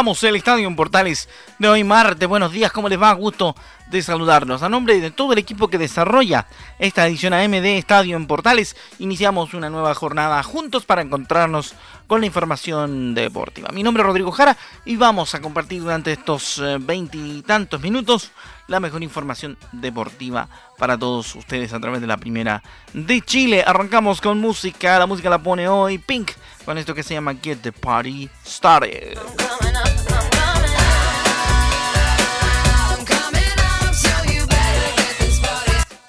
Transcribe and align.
El 0.00 0.36
Estadio 0.36 0.66
en 0.66 0.76
Portales 0.76 1.28
de 1.58 1.68
hoy 1.68 1.84
martes. 1.84 2.26
Buenos 2.26 2.52
días, 2.52 2.72
¿cómo 2.72 2.88
les 2.88 3.00
va? 3.00 3.12
Gusto 3.12 3.54
de 3.90 4.00
saludarlos. 4.00 4.62
A 4.62 4.70
nombre 4.70 4.98
de 4.98 5.10
todo 5.10 5.34
el 5.34 5.38
equipo 5.38 5.68
que 5.68 5.76
desarrolla 5.76 6.46
esta 6.78 7.06
edición 7.06 7.34
AMD 7.34 7.66
Estadio 7.66 8.16
en 8.16 8.26
Portales, 8.26 8.76
iniciamos 8.98 9.52
una 9.52 9.68
nueva 9.68 9.94
jornada 9.94 10.42
juntos 10.42 10.86
para 10.86 11.02
encontrarnos 11.02 11.74
con 12.06 12.20
la 12.20 12.26
información 12.26 13.14
deportiva. 13.14 13.68
Mi 13.74 13.82
nombre 13.82 14.02
es 14.02 14.06
Rodrigo 14.06 14.32
Jara 14.32 14.56
y 14.86 14.96
vamos 14.96 15.34
a 15.34 15.42
compartir 15.42 15.82
durante 15.82 16.12
estos 16.12 16.58
eh, 16.58 16.78
veintitantos 16.80 17.82
minutos 17.82 18.30
la 18.68 18.80
mejor 18.80 19.02
información 19.02 19.58
deportiva 19.70 20.48
para 20.78 20.96
todos 20.96 21.34
ustedes 21.34 21.74
a 21.74 21.80
través 21.80 22.00
de 22.00 22.06
la 22.06 22.16
primera 22.16 22.62
de 22.94 23.20
Chile. 23.20 23.62
Arrancamos 23.66 24.22
con 24.22 24.40
música, 24.40 24.98
la 24.98 25.06
música 25.06 25.28
la 25.28 25.42
pone 25.42 25.68
hoy 25.68 25.98
Pink 25.98 26.30
con 26.64 26.78
esto 26.78 26.94
que 26.94 27.02
se 27.02 27.14
llama 27.14 27.34
Get 27.34 27.62
the 27.62 27.72
Party 27.72 28.30
Started. 28.46 29.18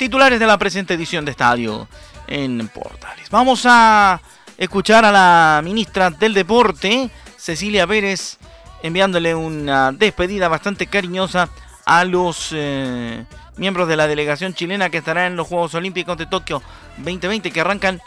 Titulares 0.02 0.40
de 0.40 0.48
la 0.48 0.58
presente 0.58 0.96
edición 0.96 1.26
de 1.26 1.30
Estadio 1.30 1.88
en 2.26 2.68
Portales. 2.70 3.30
Vamos 3.30 3.68
a 3.68 4.20
escuchar 4.58 5.06
a 5.06 5.12
la 5.12 5.62
ministra 5.64 6.10
del 6.10 6.34
Deporte, 6.34 7.12
Cecilia 7.38 7.86
Pérez, 7.86 8.40
enviándole 8.82 9.36
una 9.36 9.92
despedida 9.92 10.48
bastante 10.48 10.88
cariñosa 10.88 11.50
a 11.86 12.04
los 12.04 12.50
eh, 12.52 13.26
miembros 13.58 13.88
de 13.88 13.96
la 13.96 14.08
delegación 14.08 14.56
chilena 14.56 14.90
que 14.90 14.98
estará 14.98 15.28
en 15.28 15.36
los 15.36 15.48
Juegos 15.48 15.76
Olímpicos 15.76 16.18
de 16.18 16.26
Tokio 16.26 16.64
2020 16.98 17.52
que 17.52 17.62
arrancan 17.62 18.02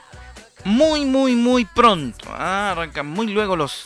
muy, 0.65 1.05
muy, 1.05 1.37
muy 1.37 1.65
pronto. 1.65 2.25
¿ah? 2.29 2.73
Arrancan 2.73 3.07
muy 3.07 3.29
luego 3.29 3.55
los, 3.55 3.85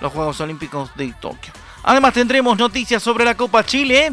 los 0.00 0.12
Juegos 0.12 0.40
Olímpicos 0.40 0.90
de 0.96 1.14
Tokio. 1.20 1.52
Además 1.84 2.14
tendremos 2.14 2.58
noticias 2.58 3.00
sobre 3.00 3.24
la 3.24 3.36
Copa 3.36 3.64
Chile, 3.64 4.12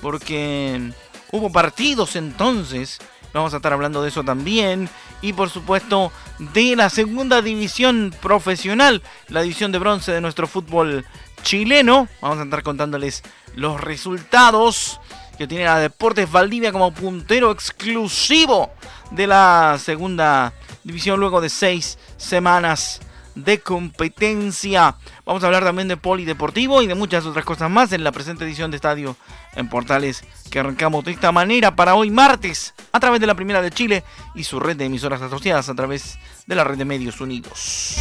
porque 0.00 0.94
hubo 1.32 1.50
partidos 1.50 2.16
entonces. 2.16 2.98
Vamos 3.32 3.52
a 3.52 3.56
estar 3.56 3.72
hablando 3.72 4.02
de 4.02 4.08
eso 4.08 4.24
también. 4.24 4.88
Y 5.20 5.32
por 5.32 5.50
supuesto 5.50 6.12
de 6.38 6.76
la 6.76 6.90
segunda 6.90 7.42
división 7.42 8.14
profesional, 8.22 9.02
la 9.28 9.42
división 9.42 9.72
de 9.72 9.78
bronce 9.78 10.12
de 10.12 10.20
nuestro 10.20 10.46
fútbol 10.46 11.04
chileno. 11.42 12.08
Vamos 12.20 12.38
a 12.38 12.44
estar 12.44 12.62
contándoles 12.62 13.22
los 13.54 13.80
resultados 13.80 15.00
que 15.36 15.46
tiene 15.46 15.64
la 15.64 15.78
Deportes 15.78 16.30
Valdivia 16.30 16.72
como 16.72 16.92
puntero 16.92 17.50
exclusivo 17.50 18.70
de 19.10 19.26
la 19.26 19.78
segunda 19.80 20.52
división 20.82 21.20
luego 21.20 21.40
de 21.40 21.48
seis 21.48 21.98
semanas 22.16 23.00
de 23.44 23.60
competencia. 23.60 24.96
Vamos 25.24 25.42
a 25.42 25.46
hablar 25.46 25.64
también 25.64 25.88
de 25.88 25.96
polideportivo 25.96 26.82
y 26.82 26.86
de 26.86 26.96
muchas 26.96 27.24
otras 27.24 27.44
cosas 27.44 27.70
más 27.70 27.92
en 27.92 28.02
la 28.02 28.12
presente 28.12 28.44
edición 28.44 28.70
de 28.70 28.76
Estadio 28.76 29.16
en 29.58 29.68
Portales 29.68 30.24
que 30.50 30.60
arrancamos 30.60 31.04
de 31.04 31.12
esta 31.12 31.32
manera 31.32 31.76
para 31.76 31.94
hoy 31.94 32.10
martes 32.10 32.74
a 32.92 33.00
través 33.00 33.20
de 33.20 33.26
la 33.26 33.34
Primera 33.34 33.60
de 33.60 33.70
Chile 33.70 34.04
y 34.34 34.44
su 34.44 34.58
red 34.60 34.76
de 34.76 34.86
emisoras 34.86 35.20
asociadas 35.20 35.68
a 35.68 35.74
través 35.74 36.18
de 36.46 36.54
la 36.54 36.64
red 36.64 36.78
de 36.78 36.84
Medios 36.84 37.20
Unidos. 37.20 37.96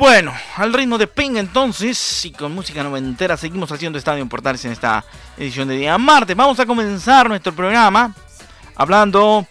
Bueno, 0.00 0.32
al 0.60 0.74
ritmo 0.74 0.98
de 0.98 1.06
Ping 1.06 1.36
entonces, 1.36 2.22
y 2.26 2.32
con 2.32 2.54
música 2.54 2.82
noventera, 2.82 3.34
seguimos 3.38 3.72
haciendo 3.72 3.98
Estadio 3.98 4.20
en 4.20 4.28
Portales 4.28 4.62
en 4.66 4.72
esta 4.72 5.02
edición 5.38 5.66
de 5.68 5.76
día 5.78 5.96
martes. 5.96 6.36
Vamos 6.36 6.60
a 6.60 6.66
comenzar 6.66 7.30
nuestro 7.30 7.54
programa 7.54 8.14
hablando 8.74 9.46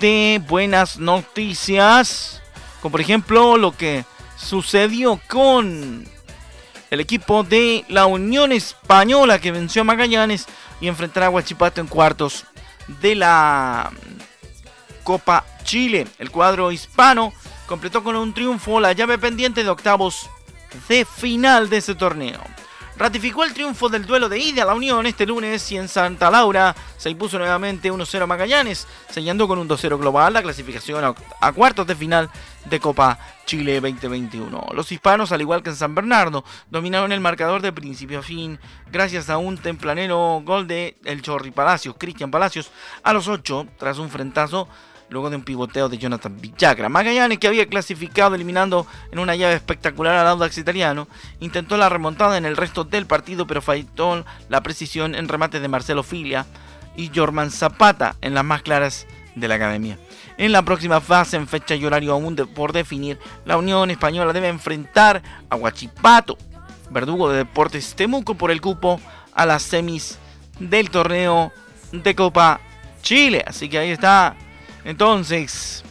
de 0.00 0.42
buenas 0.48 0.98
noticias, 0.98 2.42
como 2.82 2.90
por 2.90 3.00
ejemplo 3.00 3.56
lo 3.56 3.70
que 3.70 4.04
sucedió 4.36 5.20
con 5.28 6.04
el 6.90 7.00
equipo 7.00 7.44
de 7.44 7.84
la 7.86 8.06
Unión 8.06 8.50
Española 8.50 9.40
que 9.40 9.52
venció 9.52 9.82
a 9.82 9.84
Magallanes 9.84 10.46
y 10.80 10.88
enfrentará 10.88 11.26
a 11.26 11.30
Huachipato 11.30 11.80
en 11.80 11.86
cuartos 11.86 12.46
de 13.00 13.14
la 13.14 13.92
Copa 15.04 15.44
Chile. 15.62 16.08
El 16.18 16.32
cuadro 16.32 16.72
hispano 16.72 17.32
completó 17.68 18.02
con 18.02 18.16
un 18.16 18.34
triunfo 18.34 18.80
la 18.80 18.92
llave 18.92 19.18
pendiente 19.18 19.62
de 19.62 19.70
octavos 19.70 20.28
de 20.88 21.04
final 21.04 21.68
de 21.70 21.78
ese 21.78 21.94
torneo. 21.94 22.40
Ratificó 22.98 23.44
el 23.44 23.54
triunfo 23.54 23.88
del 23.88 24.06
duelo 24.06 24.28
de 24.28 24.40
ida 24.40 24.64
a 24.64 24.66
la 24.66 24.74
Unión 24.74 25.06
este 25.06 25.24
lunes 25.24 25.70
y 25.70 25.76
en 25.76 25.86
Santa 25.86 26.32
Laura 26.32 26.74
se 26.96 27.08
impuso 27.08 27.38
nuevamente 27.38 27.92
1-0 27.92 28.26
Magallanes, 28.26 28.88
sellando 29.08 29.46
con 29.46 29.60
un 29.60 29.68
2-0 29.68 29.96
global 29.96 30.32
la 30.32 30.42
clasificación 30.42 31.14
a, 31.40 31.52
cuartos 31.52 31.86
de 31.86 31.94
final 31.94 32.28
de 32.64 32.80
Copa 32.80 33.16
Chile 33.46 33.80
2021. 33.80 34.70
Los 34.74 34.90
hispanos, 34.90 35.30
al 35.30 35.40
igual 35.40 35.62
que 35.62 35.70
en 35.70 35.76
San 35.76 35.94
Bernardo, 35.94 36.44
dominaron 36.70 37.12
el 37.12 37.20
marcador 37.20 37.62
de 37.62 37.72
principio 37.72 38.18
a 38.18 38.22
fin 38.22 38.58
gracias 38.90 39.30
a 39.30 39.38
un 39.38 39.58
templanero 39.58 40.42
gol 40.44 40.66
de 40.66 40.96
El 41.04 41.22
Chorri 41.22 41.52
Palacios, 41.52 41.94
Cristian 41.96 42.32
Palacios, 42.32 42.72
a 43.04 43.12
los 43.12 43.28
8 43.28 43.68
tras 43.78 43.98
un 43.98 44.10
frentazo 44.10 44.68
luego 45.10 45.30
de 45.30 45.36
un 45.36 45.42
pivoteo 45.42 45.88
de 45.88 45.98
Jonathan 45.98 46.36
Villagra. 46.40 46.88
Magallanes, 46.88 47.38
que 47.38 47.48
había 47.48 47.66
clasificado 47.66 48.34
eliminando 48.34 48.86
en 49.10 49.18
una 49.18 49.36
llave 49.36 49.54
espectacular 49.54 50.14
al 50.14 50.26
Audax 50.26 50.58
italiano, 50.58 51.08
intentó 51.40 51.76
la 51.76 51.88
remontada 51.88 52.36
en 52.36 52.44
el 52.44 52.56
resto 52.56 52.84
del 52.84 53.06
partido, 53.06 53.46
pero 53.46 53.62
falló 53.62 54.24
la 54.48 54.62
precisión 54.62 55.14
en 55.14 55.28
remate 55.28 55.60
de 55.60 55.68
Marcelo 55.68 56.02
Filia 56.02 56.46
y 56.96 57.10
Jorman 57.14 57.50
Zapata 57.50 58.16
en 58.20 58.34
las 58.34 58.44
más 58.44 58.62
claras 58.62 59.06
de 59.34 59.48
la 59.48 59.54
academia. 59.54 59.98
En 60.36 60.52
la 60.52 60.62
próxima 60.62 61.00
fase, 61.00 61.36
en 61.36 61.48
fecha 61.48 61.74
y 61.74 61.84
horario 61.84 62.12
aún 62.12 62.36
por 62.54 62.72
definir, 62.72 63.18
la 63.44 63.56
Unión 63.56 63.90
Española 63.90 64.32
debe 64.32 64.48
enfrentar 64.48 65.22
a 65.48 65.56
Huachipato, 65.56 66.36
verdugo 66.90 67.30
de 67.30 67.38
Deportes 67.38 67.94
Temuco, 67.94 68.34
por 68.34 68.50
el 68.50 68.60
cupo 68.60 69.00
a 69.34 69.46
las 69.46 69.62
semis 69.62 70.18
del 70.58 70.90
torneo 70.90 71.52
de 71.92 72.14
Copa 72.14 72.60
Chile. 73.02 73.44
Así 73.46 73.68
que 73.68 73.78
ahí 73.78 73.90
está 73.90 74.36
entonces, 74.84 75.84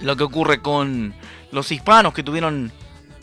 lo 0.00 0.16
que 0.16 0.24
ocurre 0.24 0.60
con 0.60 1.14
los 1.52 1.72
hispanos 1.72 2.12
que 2.12 2.22
tuvieron 2.22 2.72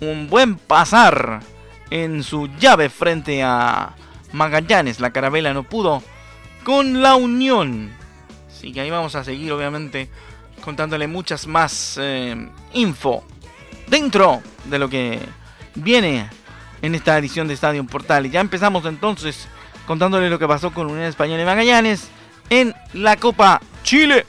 un 0.02 0.28
buen 0.30 0.56
pasar 0.56 1.42
en 1.90 2.24
su 2.24 2.48
llave 2.60 2.90
frente 2.90 3.44
a 3.44 3.96
Magallanes. 4.34 5.00
La 5.00 5.12
carabela 5.12 5.54
no 5.54 5.64
pudo 5.64 6.04
con 6.64 7.02
la 7.02 7.16
Unión. 7.16 7.92
Así 8.50 8.74
que 8.74 8.82
ahí 8.82 8.90
vamos 8.90 9.16
a 9.16 9.24
seguir, 9.24 9.52
obviamente, 9.52 10.10
contándole 10.64 11.08
muchas 11.08 11.48
más 11.48 11.98
eh, 12.02 12.50
info 12.74 13.24
dentro 13.88 14.42
de 14.66 14.80
lo 14.80 14.90
que 14.90 15.20
viene 15.76 16.28
en 16.82 16.96
esta 16.96 17.18
edición 17.18 17.48
de 17.48 17.54
Estadio 17.54 17.84
Portal. 17.86 18.26
Y 18.26 18.32
ya 18.32 18.42
empezamos 18.42 18.86
entonces 18.86 19.48
contándole 19.86 20.30
lo 20.30 20.40
que 20.40 20.48
pasó 20.48 20.72
con 20.74 20.88
Unión 20.88 21.06
Española 21.06 21.42
y 21.42 21.46
Magallanes 21.46 22.10
en 22.50 22.74
la 22.94 23.18
Copa 23.18 23.62
Chile. 23.84 24.26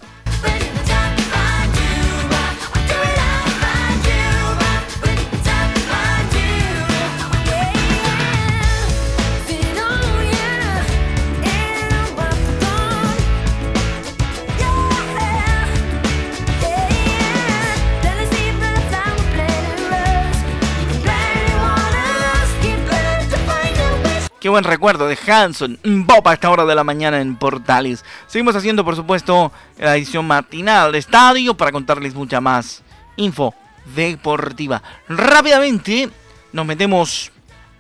Qué 24.47 24.51
buen 24.51 24.63
recuerdo 24.63 25.09
de 25.09 25.19
Hanson, 25.27 25.77
Bob 25.83 26.29
a 26.29 26.35
esta 26.35 26.51
hora 26.51 26.65
de 26.65 26.77
la 26.77 26.85
mañana 26.85 27.21
en 27.21 27.35
Portales. 27.35 28.05
Seguimos 28.29 28.55
haciendo, 28.55 28.85
por 28.85 28.95
supuesto, 28.95 29.51
la 29.77 29.97
edición 29.97 30.25
matinal 30.25 30.93
de 30.93 30.99
estadio 30.99 31.55
para 31.55 31.73
contarles 31.73 32.15
mucha 32.15 32.41
más 32.41 32.85
info 33.17 33.53
deportiva. 33.97 34.81
Rápidamente 35.09 36.11
nos 36.53 36.65
metemos 36.65 37.33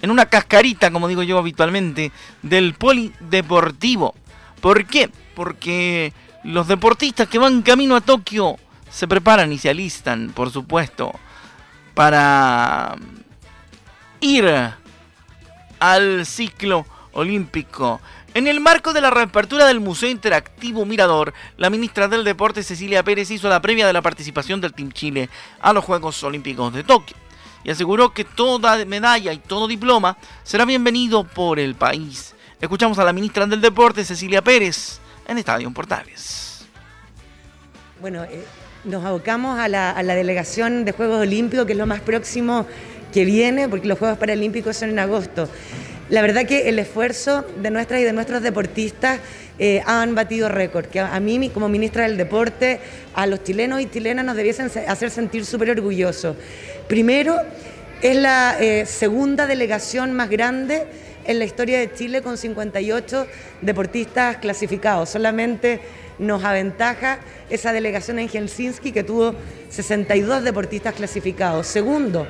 en 0.03 0.11
una 0.11 0.27
cascarita, 0.27 0.91
como 0.91 1.07
digo 1.07 1.23
yo 1.23 1.39
habitualmente, 1.39 2.11
del 2.43 2.75
polideportivo. 2.75 4.17
¿Por 4.61 4.87
qué? 4.87 5.09
Porque 5.37 6.13
los 6.43 6.67
deportistas 6.67 7.29
que 7.29 7.39
van 7.39 7.63
camino 7.63 7.95
a 7.95 8.01
Tokio 8.01 8.57
se 8.91 9.07
preparan 9.07 9.53
y 9.53 9.59
se 9.59 9.71
alistan, 9.71 10.33
por 10.35 10.51
supuesto, 10.51 11.13
para 11.95 12.97
ir 14.21 14.75
al 15.79 16.27
ciclo 16.27 16.87
olímpico. 17.13 18.01
En 18.35 18.47
el 18.47 18.61
marco 18.61 18.93
de 18.93 19.01
la 19.01 19.11
reapertura 19.11 19.67
del 19.67 19.81
Museo 19.81 20.11
Interactivo 20.11 20.85
Mirador, 20.85 21.33
la 21.57 21.71
ministra 21.71 22.07
del 22.07 22.23
Deporte 22.23 22.63
Cecilia 22.63 23.03
Pérez 23.03 23.31
hizo 23.31 23.49
la 23.49 23.63
previa 23.63 23.87
de 23.87 23.93
la 23.93 24.03
participación 24.03 24.61
del 24.61 24.75
Team 24.75 24.93
Chile 24.93 25.31
a 25.61 25.73
los 25.73 25.85
Juegos 25.85 26.23
Olímpicos 26.23 26.73
de 26.75 26.85
Tokio 26.85 27.17
y 27.67 27.71
aseguró 27.71 28.13
que 28.13 28.25
toda 28.25 28.85
medalla 28.85 29.33
y 29.33 29.39
todo 29.39 29.67
diploma 29.67 30.17
será 30.45 30.65
bienvenido 30.65 31.25
por 31.25 31.59
el 31.59 31.75
país. 31.75 32.35
Escuchamos 32.61 32.99
a 32.99 33.05
la 33.05 33.13
ministra 33.13 33.45
del 33.47 33.61
Deporte 33.61 34.05
Cecilia 34.05 34.41
Pérez 34.41 35.01
en 35.27 35.39
Estadio 35.39 35.69
Portales. 35.73 36.65
Bueno, 38.01 38.23
eh, 38.23 38.45
nos 38.85 39.05
abocamos 39.05 39.59
a 39.59 39.67
la, 39.67 39.91
a 39.91 40.03
la 40.05 40.15
delegación 40.15 40.85
de 40.85 40.93
Juegos 40.93 41.21
Olímpicos, 41.23 41.67
que 41.67 41.73
es 41.73 41.79
lo 41.79 41.87
más 41.87 42.01
próximo 42.01 42.67
que 43.13 43.25
viene, 43.25 43.69
porque 43.69 43.89
los 43.89 43.99
Juegos 43.99 44.19
Paralímpicos 44.19 44.77
son 44.77 44.91
en 44.91 44.99
agosto. 44.99 45.49
La 46.09 46.23
verdad 46.23 46.47
que 46.47 46.69
el 46.69 46.79
esfuerzo 46.79 47.45
de 47.61 47.71
nuestras 47.71 48.01
y 48.01 48.05
de 48.05 48.13
nuestros 48.13 48.43
deportistas 48.43 49.19
eh, 49.59 49.83
han 49.87 50.15
batido 50.15 50.49
récord, 50.49 50.87
que 50.87 51.01
a, 51.01 51.19
mí 51.19 51.51
como 51.51 51.69
ministra 51.69 52.05
del 52.05 52.17
Deporte, 52.17 52.79
a 53.15 53.27
los 53.27 53.43
chilenos 53.43 53.81
y 53.81 53.87
chilenas 53.87 54.25
nos 54.25 54.37
debiesen 54.37 54.71
hacer 54.87 55.11
sentir 55.11 55.45
súper 55.45 55.71
orgullosos. 55.71 56.37
Primero, 56.89 57.37
es 58.03 58.17
la 58.17 58.57
eh, 58.61 58.85
segunda 58.87 59.47
delegación 59.47 60.13
más 60.13 60.29
grande 60.29 60.87
en 61.25 61.39
la 61.39 61.45
historia 61.45 61.79
de 61.79 61.93
Chile 61.93 62.23
con 62.23 62.37
58 62.37 63.27
deportistas 63.63 64.37
clasificados. 64.37 65.09
Solamente 65.09 65.81
nos 66.19 66.45
aventaja 66.45 67.19
esa 67.51 67.73
delegación 67.73 68.19
en 68.19 68.29
Helsinki 68.29 68.93
que 68.93 69.03
tuvo 69.03 69.35
62 69.71 70.45
deportistas 70.45 70.95
clasificados. 70.95 71.67
Segundo, 71.67 72.27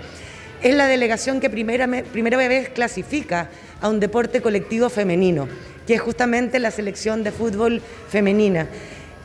es 0.62 0.74
la 0.74 0.86
delegación 0.86 1.40
que 1.40 1.50
primera, 1.50 1.86
primera 2.12 2.36
vez 2.36 2.68
clasifica 2.68 3.48
a 3.80 3.88
un 3.88 4.00
deporte 4.00 4.40
colectivo 4.40 4.88
femenino, 4.88 5.48
que 5.86 5.94
es 5.94 6.00
justamente 6.00 6.58
la 6.58 6.70
selección 6.70 7.22
de 7.22 7.32
fútbol 7.32 7.82
femenina. 8.08 8.66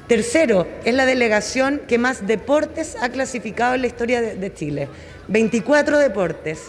Tercero, 0.08 0.68
es 0.84 0.94
la 0.94 1.06
delegación 1.06 1.82
que 1.88 1.98
más 1.98 2.28
deportes 2.28 2.98
ha 3.00 3.10
clasificado 3.10 3.76
en 3.76 3.82
la 3.82 3.88
historia 3.88 4.22
de, 4.22 4.54
Chile, 4.54 4.90
24 5.30 6.00
deportes. 6.00 6.64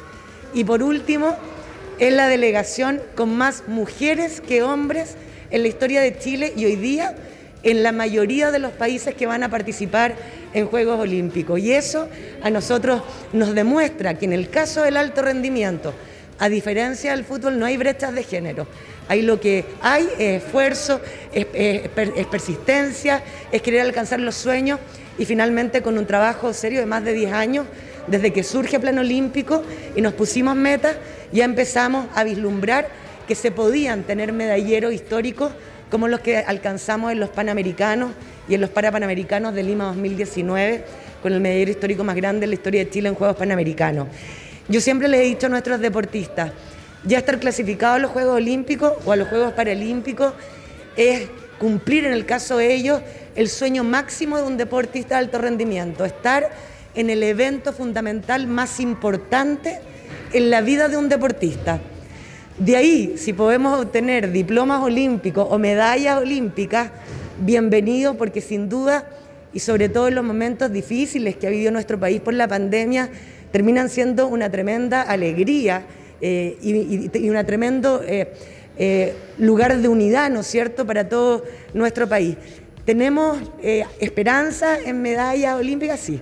Y 0.55 0.63
por 0.63 0.83
último, 0.83 1.37
es 1.99 2.13
la 2.13 2.29
delegación 2.29 3.03
con 3.17 3.37
más 3.37 3.65
mujeres 3.67 4.41
que 4.41 4.63
hombres 4.63 5.17
en 5.51 5.63
la 5.63 5.69
historia 5.69 6.01
de 6.01 6.17
Chile 6.19 6.53
y 6.57 6.67
hoy 6.67 6.77
día 6.77 7.17
en 7.63 7.83
la 7.83 7.93
mayoría 7.93 8.51
de 8.51 8.59
los 8.59 8.73
países 8.73 9.15
que 9.15 9.27
van 9.27 9.43
a 9.43 9.49
participar 9.49 10.15
en 10.53 10.67
Juegos 10.67 11.01
Olímpicos. 11.01 11.61
Y 11.61 11.73
eso 11.73 12.09
a 12.43 12.51
nosotros 12.51 13.03
nos 13.33 13.55
demuestra 13.55 14.19
que 14.19 14.25
en 14.25 14.33
el 14.33 14.51
caso 14.51 14.83
del 14.83 14.97
alto 14.97 15.23
rendimiento, 15.23 15.95
a 16.39 16.49
diferencia 16.49 17.13
del 17.13 17.25
fútbol, 17.25 17.59
no 17.59 17.67
hay 17.67 17.77
brechas 17.77 18.15
de 18.15 18.25
género. 18.25 18.67
Ahí 19.09 19.23
lo 19.23 19.41
que 19.41 19.65
hay 19.81 20.09
es 20.19 20.43
esfuerzo, 20.43 21.01
es, 21.33 21.47
persistencia, 22.27 23.23
es 23.51 23.63
querer 23.63 23.83
alcanzar 23.83 24.21
los 24.21 24.35
sueños 24.35 24.81
y 25.19 25.25
finalmente 25.25 25.83
con 25.83 25.99
un 25.99 26.07
trabajo 26.07 26.53
serio 26.53 26.81
de 26.81 26.87
más 26.87 27.05
de 27.05 27.13
10 27.13 27.33
años, 27.33 27.67
desde 28.07 28.33
que 28.33 28.43
surge 28.43 28.81
Plan 28.81 28.99
Olímpico 28.99 29.63
y 29.95 30.01
nos 30.01 30.15
pusimos 30.15 30.57
metas, 30.57 30.97
ya 31.33 31.45
empezamos 31.45 32.07
a 32.15 32.25
vislumbrar 32.25 32.89
que 33.29 33.35
se 33.35 33.51
podían 33.51 34.03
tener 34.03 34.33
medalleros 34.33 34.93
históricos 34.93 35.53
como 35.93 36.09
los 36.09 36.21
que 36.21 36.39
alcanzamos 36.39 37.13
en 37.13 37.21
los 37.21 37.29
Panamericanos 37.29 38.13
y 38.49 38.55
en 38.55 38.63
los 38.63 38.71
Parapanamericanos 38.71 39.55
de 39.55 39.63
Lima 39.63 39.85
2019, 39.85 40.87
con 41.23 41.35
el 41.35 41.41
medallero 41.43 41.71
histórico 41.71 42.03
más 42.03 42.17
grande 42.17 42.45
en 42.45 42.51
la 42.51 42.55
historia 42.55 42.83
de 42.83 42.91
Chile 42.91 43.11
en 43.11 43.15
Juegos 43.15 43.37
Panamericanos. 43.37 44.09
Yo 44.69 44.81
siempre 44.81 45.07
les 45.07 45.21
he 45.21 45.25
dicho 45.25 45.49
a 45.49 45.51
nuestros 45.51 45.81
deportistas, 45.81 46.53
ya 47.05 47.19
estar 47.19 47.39
clasificados 47.39 47.97
a 47.97 47.99
los 47.99 48.11
Juegos 48.11 48.37
Olímpicos 48.37 48.95
o 49.05 49.13
a 49.13 49.17
los 49.17 49.29
Juegos 49.29 49.53
Paralímpicos 49.53 50.33
es 50.97 51.29
cumplir 51.59 52.07
en 52.07 52.15
el 52.15 52.25
caso 52.25 52.57
de 52.57 52.73
ellos 52.73 53.03
el 53.37 53.51
sueño 53.51 53.85
máximo 53.85 54.39
de 54.39 54.45
un 54.45 54.57
deportista 54.57 55.17
de 55.17 55.27
alto 55.27 55.37
rendimiento, 55.37 56.07
estar 56.07 56.53
en 56.95 57.11
el 57.11 57.23
evento 57.23 57.75
fundamental 57.75 58.47
más 58.47 58.81
importante 58.81 59.79
en 60.33 60.49
la 60.49 60.63
vida 60.63 60.89
de 60.89 60.97
un 60.97 61.11
deportista. 61.11 61.83
De 62.65 62.77
ahí, 62.77 63.15
si 63.17 63.33
podemos 63.33 63.81
obtener 63.81 64.31
diplomas 64.31 64.85
olímpicos 64.85 65.49
o 65.51 65.59
medallas 65.59 66.19
olímpicas, 66.19 66.93
bienvenido 67.41 68.17
porque 68.17 68.41
sin 68.41 68.69
duda, 68.69 69.05
y 69.53 69.59
sobre 69.59 69.89
todo 69.89 70.07
en 70.07 70.15
los 70.15 70.25
momentos 70.25 70.71
difíciles 70.71 71.35
que 71.35 71.49
ha 71.49 71.51
vivido 71.51 71.73
nuestro 71.73 71.99
país 71.99 72.21
por 72.21 72.35
la 72.35 72.47
pandemia, 72.47 73.09
terminan 73.51 73.89
siendo 73.89 74.29
una 74.29 74.49
tremenda 74.49 75.03
alegría 75.03 75.83
eh, 76.21 76.57
y, 76.63 77.29
un 77.29 77.45
tremendo 77.45 78.01
eh, 78.07 78.33
eh, 78.79 79.13
lugar 79.39 79.79
de 79.79 79.89
unidad, 79.89 80.31
¿no 80.31 80.43
es 80.43 80.47
cierto?, 80.47 80.87
para 80.87 81.09
todo 81.09 81.43
nuestro 81.75 82.09
país. 82.09 82.37
¿Tenemos 82.85 83.39
esperanza 83.99 84.79
en 84.79 85.03
medallas 85.03 85.57
olímpicas? 85.57 85.99
Sí. 85.99 86.21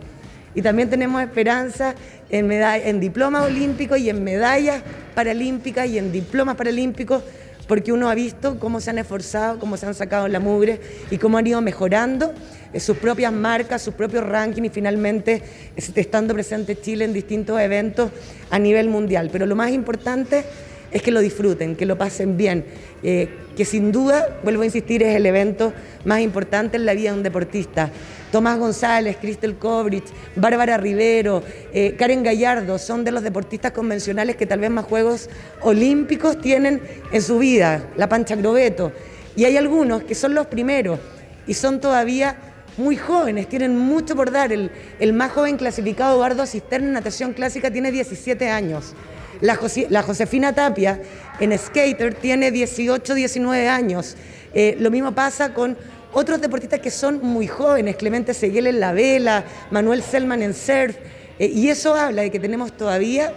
Y 0.55 0.63
también 0.63 0.89
tenemos 0.89 1.21
esperanza 1.21 1.95
en, 2.31 2.51
en 2.51 2.99
diplomas 2.99 3.45
olímpicos 3.45 3.99
y 3.99 4.09
en 4.09 4.25
medallas 4.25 4.83
paralímpicas 5.21 5.87
y 5.87 5.99
en 5.99 6.13
diplomas 6.13 6.57
paralímpicos, 6.57 7.23
porque 7.69 7.93
uno 7.93 8.09
ha 8.09 8.15
visto 8.15 8.59
cómo 8.59 8.81
se 8.81 8.89
han 8.89 8.97
esforzado, 8.97 9.59
cómo 9.59 9.77
se 9.77 9.85
han 9.85 9.95
sacado 9.95 10.27
la 10.29 10.41
mugre 10.41 10.81
y 11.11 11.19
cómo 11.19 11.37
han 11.37 11.47
ido 11.47 11.61
mejorando 11.61 12.33
eh, 12.73 12.81
sus 12.81 12.97
propias 12.97 13.31
marcas, 13.31 13.83
sus 13.83 13.93
propios 13.93 14.25
rankings 14.25 14.69
y 14.69 14.71
finalmente 14.71 15.43
estando 15.77 16.33
presente 16.33 16.81
Chile 16.81 17.05
en 17.05 17.13
distintos 17.13 17.61
eventos 17.61 18.11
a 18.49 18.59
nivel 18.59 18.89
mundial. 18.89 19.29
Pero 19.31 19.45
lo 19.45 19.55
más 19.57 19.73
importante 19.73 20.43
es 20.91 21.03
que 21.03 21.11
lo 21.11 21.21
disfruten, 21.21 21.77
que 21.77 21.85
lo 21.85 21.99
pasen 21.99 22.39
bien, 22.39 22.65
eh, 23.03 23.29
que 23.61 23.67
sin 23.67 23.93
duda, 23.93 24.39
vuelvo 24.43 24.63
a 24.63 24.65
insistir, 24.65 25.03
es 25.03 25.15
el 25.15 25.27
evento 25.27 25.75
más 26.07 26.23
importante 26.23 26.79
en 26.79 26.87
la 26.87 26.95
vida 26.95 27.11
de 27.11 27.19
un 27.19 27.23
deportista. 27.23 27.91
Tomás 28.33 28.59
González, 28.59 29.19
Cristel 29.21 29.57
Kovrich, 29.57 30.07
Bárbara 30.35 30.79
Rivero, 30.79 31.43
eh, 31.71 31.95
Karen 31.95 32.23
Gallardo 32.23 32.79
son 32.79 33.05
de 33.05 33.13
los 33.13 33.23
deportistas 33.23 33.73
convencionales 33.73 34.37
que 34.37 34.47
tal 34.47 34.61
vez 34.61 34.71
más 34.71 34.87
Juegos 34.87 35.29
Olímpicos 35.61 36.41
tienen 36.41 36.81
en 37.13 37.21
su 37.21 37.39
vida, 37.39 37.85
la 37.99 38.09
Pancha 38.09 38.35
Grobeto. 38.35 38.93
Y 39.37 39.45
hay 39.45 39.59
algunos 39.59 40.05
que 40.05 40.15
son 40.15 40.35
los 40.35 40.47
primeros 40.47 40.99
y 41.47 41.53
son 41.53 41.83
todavía 41.83 42.39
muy 42.79 42.97
jóvenes, 42.97 43.47
tienen 43.47 43.77
mucho 43.77 44.17
por 44.17 44.31
dar. 44.31 44.55
El, 44.55 45.13
más 45.13 45.33
joven 45.33 45.59
clasificado, 45.59 46.17
Eduardo 46.17 46.47
Cisterna, 46.47 46.87
en 46.87 46.95
natación 46.95 47.35
clásica, 47.35 47.71
tiene 47.71 47.93
17 47.93 48.49
años. 48.49 48.95
La, 49.41 50.03
Josefina 50.03 50.53
Tapia 50.53 51.01
en 51.39 51.57
skater 51.59 52.15
tiene 52.15 52.51
18, 52.51 53.15
19 53.15 53.69
años. 53.69 54.17
Eh, 54.53 54.77
lo 54.79 54.91
mismo 54.91 55.13
pasa 55.13 55.55
con 55.55 55.77
otros 56.13 56.41
deportistas 56.41 56.81
que 56.81 56.91
son 56.91 57.21
muy 57.23 57.47
jóvenes, 57.47 57.97
Clemente 57.97 58.35
Seguel 58.35 58.67
en 58.67 58.81
la 58.81 58.93
vela, 58.93 59.45
Manuel 59.71 60.03
Selman 60.03 60.43
en 60.43 60.55
surf, 60.55 60.97
eh, 61.39 61.47
y 61.47 61.69
eso 61.69 61.95
habla 61.95 62.23
de 62.23 62.31
que 62.31 62.41
tenemos 62.41 62.73
todavía 62.77 63.33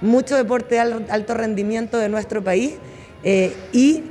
mucho 0.00 0.36
deporte 0.36 0.74
de 0.74 0.80
alto 0.80 1.34
rendimiento 1.34 1.98
de 1.98 2.08
nuestro 2.08 2.42
país 2.42 2.74
eh, 3.22 3.54
y 3.72 4.02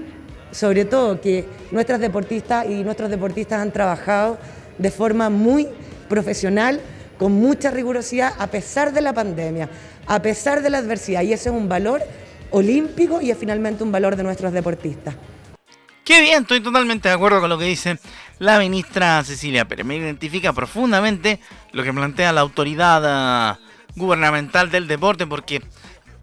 sobre 0.52 0.86
todo 0.86 1.20
que 1.20 1.46
nuestras 1.72 2.00
deportistas 2.00 2.66
y 2.68 2.84
nuestros 2.84 3.10
deportistas 3.10 3.62
han 3.62 3.72
trabajado 3.72 4.38
de 4.78 4.90
forma 4.90 5.30
muy 5.30 5.68
profesional, 6.08 6.80
con 7.18 7.32
mucha 7.34 7.72
rigurosidad, 7.72 8.34
a 8.40 8.48
pesar 8.48 8.94
de 8.94 9.02
la 9.02 9.14
pandemia, 9.14 9.70
a 10.08 10.22
pesar 10.22 10.62
de 10.62 10.70
la 10.70 10.80
adversidad, 10.80 11.22
y 11.22 11.34
ese 11.34 11.50
es 11.50 11.56
un 11.56 11.70
valor 11.70 12.02
olímpico 12.52 13.22
y 13.22 13.32
es 13.32 13.38
finalmente 13.38 13.84
un 13.84 13.92
valor 13.92 14.16
de 14.16 14.24
nuestros 14.24 14.54
deportistas. 14.54 15.16
Qué 16.04 16.22
bien, 16.22 16.44
estoy 16.44 16.62
totalmente 16.62 17.10
de 17.10 17.16
acuerdo 17.16 17.42
con 17.42 17.50
lo 17.50 17.58
que 17.58 17.66
dice 17.66 17.98
la 18.38 18.60
ministra 18.60 19.24
Cecilia 19.24 19.68
Pérez. 19.68 19.86
Me 19.86 19.96
identifica 19.96 20.54
profundamente 20.54 21.40
lo 21.72 21.84
que 21.84 21.92
plantea 21.92 22.32
la 22.32 22.42
autoridad 22.42 23.02
ah, 23.04 23.60
gubernamental 23.96 24.70
del 24.70 24.88
deporte, 24.88 25.26
porque 25.26 25.64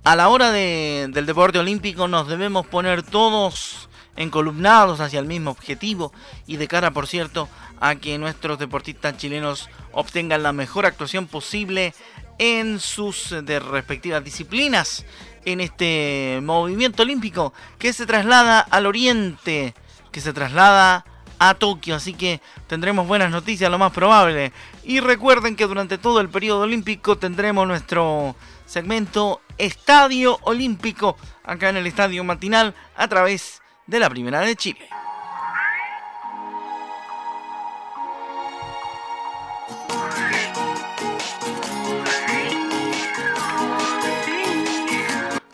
a 0.04 0.14
la 0.14 0.28
hora 0.28 0.52
del 0.52 1.26
deporte 1.26 1.58
olímpico 1.58 2.06
nos 2.06 2.28
debemos 2.28 2.66
poner 2.66 3.02
todos 3.02 3.88
encolumnados 4.16 5.00
hacia 5.00 5.20
el 5.20 5.26
mismo 5.26 5.50
objetivo 5.50 6.12
y 6.46 6.56
de 6.56 6.68
cara, 6.68 6.90
por 6.90 7.06
cierto, 7.06 7.48
a 7.80 7.94
que 7.96 8.18
nuestros 8.18 8.58
deportistas 8.58 9.16
chilenos 9.16 9.68
obtengan 9.92 10.42
la 10.42 10.52
mejor 10.52 10.86
actuación 10.86 11.26
posible 11.26 11.94
en 12.38 12.80
sus 12.80 13.34
de 13.44 13.60
respectivas 13.60 14.24
disciplinas 14.24 15.04
en 15.44 15.60
este 15.60 16.40
movimiento 16.42 17.02
olímpico 17.02 17.52
que 17.78 17.92
se 17.92 18.06
traslada 18.06 18.60
al 18.60 18.86
oriente, 18.86 19.74
que 20.10 20.20
se 20.20 20.32
traslada 20.32 21.04
a 21.38 21.54
Tokio, 21.54 21.96
así 21.96 22.14
que 22.14 22.40
tendremos 22.68 23.08
buenas 23.08 23.30
noticias 23.30 23.70
lo 23.70 23.78
más 23.78 23.92
probable. 23.92 24.52
Y 24.84 25.00
recuerden 25.00 25.56
que 25.56 25.66
durante 25.66 25.98
todo 25.98 26.20
el 26.20 26.28
periodo 26.28 26.60
olímpico 26.60 27.18
tendremos 27.18 27.66
nuestro 27.66 28.36
segmento 28.64 29.40
Estadio 29.58 30.38
Olímpico 30.42 31.16
acá 31.44 31.68
en 31.68 31.76
el 31.76 31.86
Estadio 31.86 32.22
Matinal 32.24 32.74
a 32.96 33.08
través 33.08 33.61
de 33.86 33.98
la 33.98 34.08
Primera 34.10 34.40
de 34.40 34.56
Chile. 34.56 34.88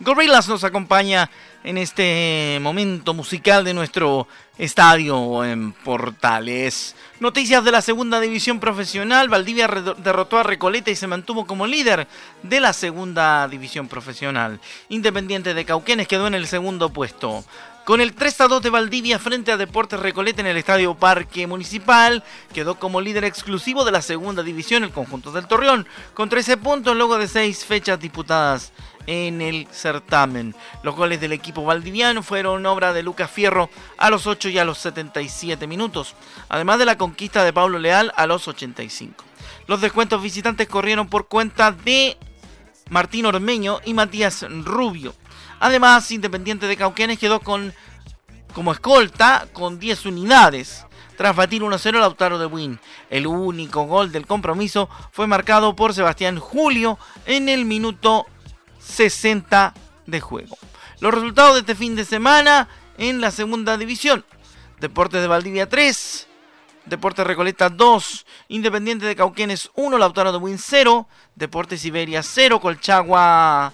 Gorillaz 0.01 0.49
nos 0.49 0.65
acompaña 0.65 1.29
en 1.65 1.77
este 1.77 2.59
momento 2.63 3.13
musical 3.13 3.63
de 3.63 3.75
nuestro 3.75 4.27
estadio 4.57 5.45
en 5.45 5.73
Portales. 5.73 6.97
Noticias 7.21 7.63
de 7.63 7.73
la 7.73 7.83
segunda 7.83 8.19
división 8.19 8.59
profesional. 8.59 9.29
Valdivia 9.29 9.69
derrotó 9.99 10.39
a 10.39 10.45
Recoleta 10.45 10.91
y 10.91 10.97
se 10.97 11.07
mantuvo 11.07 11.47
como 11.47 11.67
líder 11.67 12.09
de 12.43 12.61
la 12.61 12.73
segunda 12.73 13.47
división 13.49 13.87
profesional. 13.87 14.61
Independiente 14.89 15.53
de 15.53 15.65
Cauquenes 15.67 16.09
quedó 16.09 16.27
en 16.27 16.35
el 16.35 16.47
segundo 16.47 16.89
puesto. 16.89 17.45
Con 17.89 18.03
el 18.03 18.13
3 18.13 18.43
a 18.43 18.49
2 18.49 18.61
de 18.61 18.69
Valdivia 18.69 19.19
frente 19.19 19.51
a 19.51 19.57
Deportes 19.57 19.99
Recoleta 19.99 20.43
en 20.43 20.47
el 20.47 20.59
Estadio 20.59 20.95
Parque 20.95 21.47
Municipal, 21.47 22.23
quedó 22.53 22.75
como 22.75 23.01
líder 23.01 23.25
exclusivo 23.25 23.83
de 23.83 23.93
la 23.93 24.03
segunda 24.03 24.43
división 24.43 24.85
el 24.85 24.91
conjunto 24.91 25.33
del 25.33 25.47
Torreón, 25.47 25.87
con 26.13 26.29
13 26.29 26.59
puntos 26.59 26.95
luego 26.95 27.17
de 27.17 27.27
6 27.27 27.65
fechas 27.65 27.99
disputadas 27.99 28.75
en 29.07 29.41
el 29.41 29.67
certamen. 29.73 30.55
Los 30.83 30.97
goles 30.97 31.19
del 31.19 31.33
equipo 31.33 31.65
valdiviano 31.65 32.23
fueron 32.23 32.67
obra 32.67 32.93
de 32.93 33.03
Lucas 33.03 33.31
Fierro 33.31 33.71
a 33.97 34.11
los 34.11 34.27
8 34.27 34.51
y 34.51 34.59
a 34.59 34.67
los 34.67 34.77
77 34.77 35.67
minutos, 35.67 36.15
además 36.51 36.79
de 36.79 36.85
la 36.85 36.99
conquista 36.99 37.43
de 37.43 37.55
Pablo 37.55 37.79
Leal 37.79 38.13
a 38.17 38.27
los 38.27 38.49
85. 38.49 39.25
Los 39.67 39.81
descuentos 39.81 40.23
visitantes 40.23 40.69
corrieron 40.69 41.09
por 41.09 41.27
cuenta 41.27 41.73
de 41.73 42.19
Martín 42.91 43.25
Ormeño 43.25 43.81
y 43.87 43.95
Matías 43.95 44.45
Rubio. 44.47 45.15
Además, 45.61 46.11
Independiente 46.11 46.67
de 46.67 46.77
Cauquenes 46.77 47.19
quedó 47.19 47.41
con 47.41 47.73
como 48.55 48.73
escolta 48.73 49.47
con 49.53 49.79
10 49.79 50.07
unidades. 50.07 50.85
Tras 51.17 51.35
batir 51.35 51.63
1-0 51.63 51.99
Lautaro 51.99 52.39
de 52.39 52.47
Win. 52.47 52.79
El 53.11 53.27
único 53.27 53.85
gol 53.85 54.13
del 54.13 54.27
compromiso 54.27 54.89
fue 55.11 55.27
marcado 55.27 55.75
por 55.75 55.93
Sebastián 55.93 56.39
Julio 56.39 56.99
en 57.27 57.49
el 57.49 57.65
minuto 57.65 58.27
60 58.79 59.75
de 60.07 60.21
juego. 60.21 60.57
Los 61.01 61.15
resultados 61.15 61.55
de 61.55 61.61
este 61.61 61.75
fin 61.75 61.97
de 61.97 62.05
semana 62.05 62.69
en 62.99 63.21
la 63.21 63.31
segunda 63.31 63.77
división. 63.77 64.25
Deportes 64.81 65.21
de 65.21 65.27
Valdivia 65.27 65.69
3, 65.69 66.29
Deportes 66.87 67.27
Recoleta 67.27 67.69
2, 67.69 68.27
Independiente 68.49 69.07
de 69.07 69.17
Cauquenes 69.17 69.71
1, 69.75 69.99
Lautaro 69.99 70.33
de 70.33 70.39
Win 70.39 70.59
0, 70.59 71.09
Deportes 71.35 71.85
Iberia 71.85 72.23
0, 72.23 72.61
Colchagua 72.61 73.73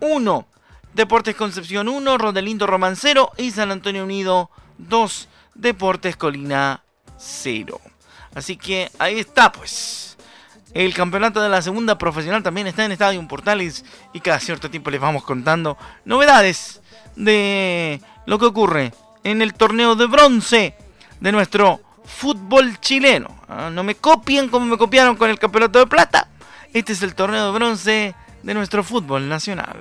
1, 0.00 0.46
Deportes 0.96 1.36
Concepción 1.36 1.90
1, 1.90 2.16
Rodelindo 2.16 2.66
0 2.66 3.32
y 3.36 3.50
San 3.50 3.70
Antonio 3.70 4.02
Unido 4.02 4.48
2, 4.78 5.28
Deportes 5.54 6.16
Colina 6.16 6.82
0. 7.18 7.78
Así 8.34 8.56
que 8.56 8.90
ahí 8.98 9.18
está 9.18 9.52
pues. 9.52 10.16
El 10.72 10.94
campeonato 10.94 11.42
de 11.42 11.50
la 11.50 11.60
segunda 11.60 11.98
profesional 11.98 12.42
también 12.42 12.66
está 12.66 12.86
en 12.86 12.92
Estadio 12.92 13.28
Portales 13.28 13.84
y 14.14 14.20
cada 14.20 14.40
cierto 14.40 14.70
tiempo 14.70 14.88
les 14.88 14.98
vamos 14.98 15.22
contando 15.22 15.76
novedades 16.06 16.80
de 17.14 18.00
lo 18.24 18.38
que 18.38 18.46
ocurre 18.46 18.94
en 19.22 19.42
el 19.42 19.52
torneo 19.52 19.96
de 19.96 20.06
bronce 20.06 20.78
de 21.20 21.30
nuestro 21.30 21.78
fútbol 22.06 22.80
chileno. 22.80 23.36
Ah, 23.50 23.68
no 23.70 23.84
me 23.84 23.96
copien 23.96 24.48
como 24.48 24.64
me 24.64 24.78
copiaron 24.78 25.16
con 25.16 25.28
el 25.28 25.38
campeonato 25.38 25.78
de 25.78 25.86
plata. 25.86 26.30
Este 26.72 26.94
es 26.94 27.02
el 27.02 27.14
torneo 27.14 27.52
de 27.52 27.58
bronce 27.58 28.14
de 28.42 28.54
nuestro 28.54 28.84
fútbol 28.84 29.28
nacional. 29.28 29.76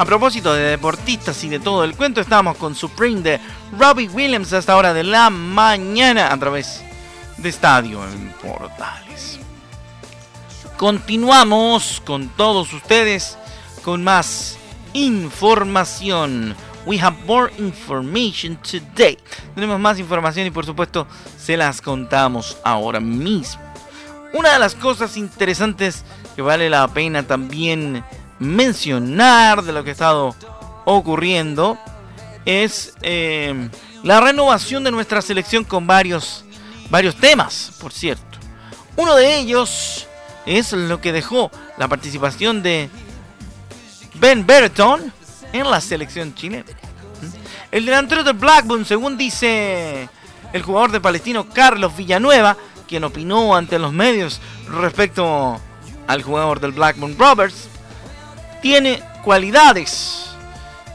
A 0.00 0.04
propósito 0.06 0.54
de 0.54 0.62
deportistas 0.62 1.44
y 1.44 1.50
de 1.50 1.60
todo 1.60 1.84
el 1.84 1.94
cuento, 1.94 2.22
estamos 2.22 2.56
con 2.56 2.74
Supreme 2.74 3.20
de 3.20 3.40
Robbie 3.78 4.08
Williams 4.08 4.50
hasta 4.54 4.74
hora 4.74 4.94
de 4.94 5.04
la 5.04 5.28
mañana 5.28 6.32
a 6.32 6.38
través 6.38 6.82
de 7.36 7.50
Estadio 7.50 8.02
en 8.04 8.32
Portales. 8.40 9.29
Continuamos 10.80 12.00
con 12.06 12.28
todos 12.28 12.72
ustedes 12.72 13.36
con 13.82 14.02
más 14.02 14.56
información. 14.94 16.56
We 16.86 16.98
have 16.98 17.18
more 17.26 17.52
information 17.58 18.56
today. 18.62 19.18
Tenemos 19.54 19.78
más 19.78 19.98
información 19.98 20.46
y 20.46 20.50
por 20.50 20.64
supuesto 20.64 21.06
se 21.36 21.58
las 21.58 21.82
contamos 21.82 22.56
ahora 22.64 22.98
mismo. 22.98 23.60
Una 24.32 24.54
de 24.54 24.58
las 24.58 24.74
cosas 24.74 25.18
interesantes 25.18 26.02
que 26.34 26.40
vale 26.40 26.70
la 26.70 26.88
pena 26.88 27.24
también 27.24 28.02
mencionar 28.38 29.62
de 29.62 29.74
lo 29.74 29.84
que 29.84 29.90
ha 29.90 29.92
estado 29.92 30.34
ocurriendo 30.86 31.76
es 32.46 32.94
eh, 33.02 33.68
la 34.02 34.22
renovación 34.22 34.82
de 34.84 34.92
nuestra 34.92 35.20
selección 35.20 35.62
con 35.62 35.86
varios, 35.86 36.42
varios 36.88 37.16
temas, 37.16 37.72
por 37.78 37.92
cierto. 37.92 38.38
Uno 38.96 39.14
de 39.14 39.40
ellos 39.40 40.06
es 40.46 40.72
lo 40.72 41.00
que 41.00 41.12
dejó 41.12 41.50
la 41.78 41.88
participación 41.88 42.62
de 42.62 42.88
Ben 44.14 44.46
Berton 44.46 45.12
en 45.52 45.70
la 45.70 45.80
selección 45.80 46.34
chilena. 46.34 46.64
El 47.70 47.86
delantero 47.86 48.24
de 48.24 48.32
Blackburn, 48.32 48.84
según 48.84 49.16
dice 49.16 50.08
el 50.52 50.62
jugador 50.62 50.90
de 50.90 51.00
Palestino 51.00 51.48
Carlos 51.48 51.96
Villanueva, 51.96 52.56
quien 52.88 53.04
opinó 53.04 53.54
ante 53.54 53.78
los 53.78 53.92
medios 53.92 54.40
respecto 54.68 55.60
al 56.06 56.22
jugador 56.22 56.58
del 56.58 56.72
Blackburn 56.72 57.16
Roberts, 57.16 57.68
tiene 58.60 59.00
cualidades, 59.22 60.30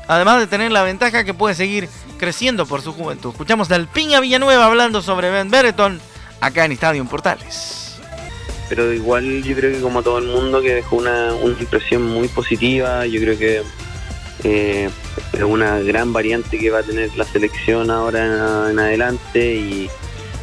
además 0.07 0.39
de 0.39 0.47
tener 0.47 0.71
la 0.71 0.83
ventaja 0.83 1.23
que 1.23 1.33
puede 1.33 1.55
seguir 1.55 1.89
creciendo 2.17 2.65
por 2.65 2.81
su 2.81 2.91
juventud. 2.93 3.31
Escuchamos 3.31 3.71
al 3.71 3.87
Piña 3.87 4.19
Villanueva 4.19 4.65
hablando 4.65 5.01
sobre 5.01 5.29
Ben 5.29 5.49
Bereton 5.49 6.01
acá 6.41 6.65
en 6.65 6.73
Estadio 6.73 7.05
Portales. 7.05 7.74
Pero 8.69 8.93
igual 8.93 9.43
yo 9.43 9.55
creo 9.55 9.71
que 9.71 9.81
como 9.81 10.01
todo 10.01 10.17
el 10.17 10.25
mundo 10.25 10.61
que 10.61 10.75
dejó 10.75 10.95
una, 10.95 11.33
una 11.33 11.59
impresión 11.59 12.01
muy 12.01 12.27
positiva, 12.27 13.05
yo 13.05 13.21
creo 13.21 13.37
que 13.37 13.61
eh, 14.43 14.89
es 15.33 15.43
una 15.43 15.79
gran 15.79 16.13
variante 16.13 16.57
que 16.57 16.69
va 16.69 16.79
a 16.79 16.83
tener 16.83 17.15
la 17.15 17.25
selección 17.25 17.91
ahora 17.91 18.69
en 18.71 18.79
adelante 18.79 19.55
y, 19.55 19.89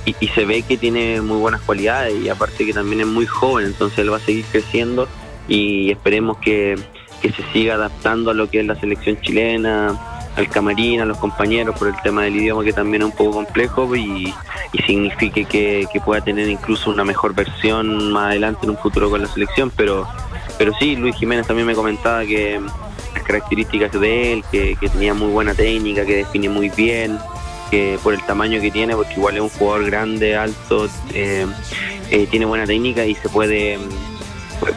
y, 0.05 0.29
se 0.29 0.45
ve 0.45 0.63
que 0.63 0.77
tiene 0.77 1.21
muy 1.21 1.39
buenas 1.39 1.61
cualidades 1.61 2.15
y 2.23 2.29
aparte 2.29 2.67
que 2.67 2.73
también 2.73 3.03
es 3.03 3.07
muy 3.07 3.27
joven, 3.27 3.67
entonces 3.67 3.99
él 4.01 4.13
va 4.13 4.17
a 4.17 4.21
seguir 4.21 4.45
creciendo 4.51 5.09
y 5.49 5.91
esperemos 5.91 6.39
que, 6.39 6.77
se 7.23 7.53
siga 7.53 7.75
adaptando 7.75 8.33
a 8.33 8.35
lo 8.35 8.51
que 8.51 8.59
es 8.61 8.67
la 8.67 8.75
selección 8.75 9.21
chilena, 9.21 9.97
al 10.37 10.49
camarín, 10.49 11.01
a 11.01 11.05
los 11.05 11.19
compañeros 11.19 11.79
por 11.79 11.89
el 11.89 11.95
tema 12.03 12.23
del 12.23 12.37
idioma 12.37 12.65
que 12.65 12.73
también 12.73 13.03
es 13.03 13.07
un 13.07 13.17
poco 13.17 13.33
complejo 13.33 13.95
y, 13.95 14.33
signifique 14.87 15.45
que, 15.45 15.87
pueda 16.05 16.23
tener 16.23 16.49
incluso 16.49 16.91
una 16.91 17.05
mejor 17.05 17.35
versión 17.35 18.11
más 18.13 18.31
adelante 18.31 18.61
en 18.65 18.71
un 18.71 18.79
futuro 18.79 19.11
con 19.11 19.21
la 19.23 19.29
selección, 19.29 19.71
pero, 19.77 20.09
pero 20.59 20.73
sí, 20.79 20.97
Luis 20.97 21.15
Jiménez 21.17 21.47
también 21.47 21.67
me 21.67 21.75
comentaba 21.75 22.25
que 22.25 22.61
las 23.15 23.23
características 23.23 23.93
de 23.93 24.33
él, 24.33 24.45
que, 24.51 24.77
que 24.81 24.89
tenía 24.89 25.15
muy 25.15 25.29
buena 25.29 25.55
técnica, 25.55 26.05
que 26.07 26.17
define 26.17 26.49
muy 26.49 26.71
bien, 26.71 27.19
que 27.73 27.99
por 28.03 28.13
el 28.13 28.23
tamaño 28.25 28.61
que 28.61 28.71
tiene, 28.71 28.95
porque 28.95 29.15
igual 29.15 29.37
es 29.37 29.41
un 29.41 29.49
jugador 29.49 29.87
grande, 29.87 30.37
alto, 30.37 30.91
eh, 31.15 31.47
eh, 32.11 32.27
tiene 32.31 32.45
buena 32.45 32.67
técnica 32.67 33.07
y 33.07 33.15
se 33.15 33.31
puede, 33.31 33.79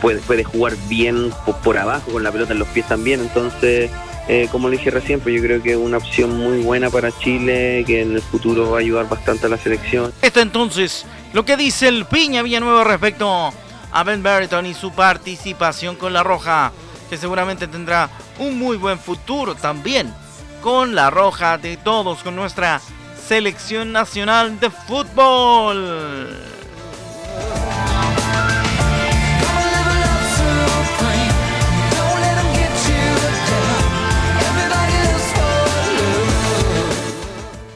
puede, 0.01 0.19
puede 0.19 0.45
jugar 0.45 0.77
bien 0.87 1.33
por, 1.61 1.77
abajo, 1.77 2.13
con 2.13 2.23
la 2.23 2.31
pelota 2.31 2.53
en 2.53 2.59
los 2.59 2.69
pies 2.69 2.87
también. 2.87 3.19
Entonces, 3.19 3.91
eh, 4.27 4.47
como 4.51 4.69
le 4.69 4.77
dije 4.77 4.89
recién, 4.89 5.19
pues 5.19 5.35
yo 5.35 5.41
creo 5.41 5.61
que 5.61 5.71
es 5.71 5.77
una 5.77 5.97
opción 5.97 6.37
muy 6.37 6.61
buena 6.61 6.89
para 6.89 7.11
Chile, 7.11 7.83
que 7.85 8.01
en 8.01 8.13
el 8.15 8.21
futuro 8.21 8.71
va 8.71 8.77
a 8.77 8.81
ayudar 8.81 9.07
bastante 9.07 9.45
a 9.45 9.49
la 9.49 9.57
selección. 9.57 10.11
Esto 10.21 10.39
entonces, 10.39 11.05
lo 11.33 11.45
que 11.45 11.57
dice 11.57 11.87
el 11.87 12.05
Piña 12.05 12.41
Villanueva 12.41 12.83
respecto 12.83 13.53
a 13.91 14.03
Ben 14.03 14.23
Barrington 14.23 14.65
y 14.65 14.73
su 14.73 14.91
participación 14.91 15.95
con 15.95 16.11
la 16.11 16.23
Roja, 16.23 16.71
que 17.09 17.17
seguramente 17.17 17.67
tendrá 17.67 18.09
un 18.39 18.57
muy 18.57 18.77
buen 18.77 18.97
futuro 18.97 19.55
también 19.55 20.11
con 20.61 20.95
la 20.95 21.11
roja 21.11 21.59
de 21.59 21.77
todos, 21.77 22.23
con 22.23 22.35
nuestra 22.35 22.81
selección 23.27 23.91
nacional 23.91 24.59
de 24.59 24.71
fútbol. 24.71 26.54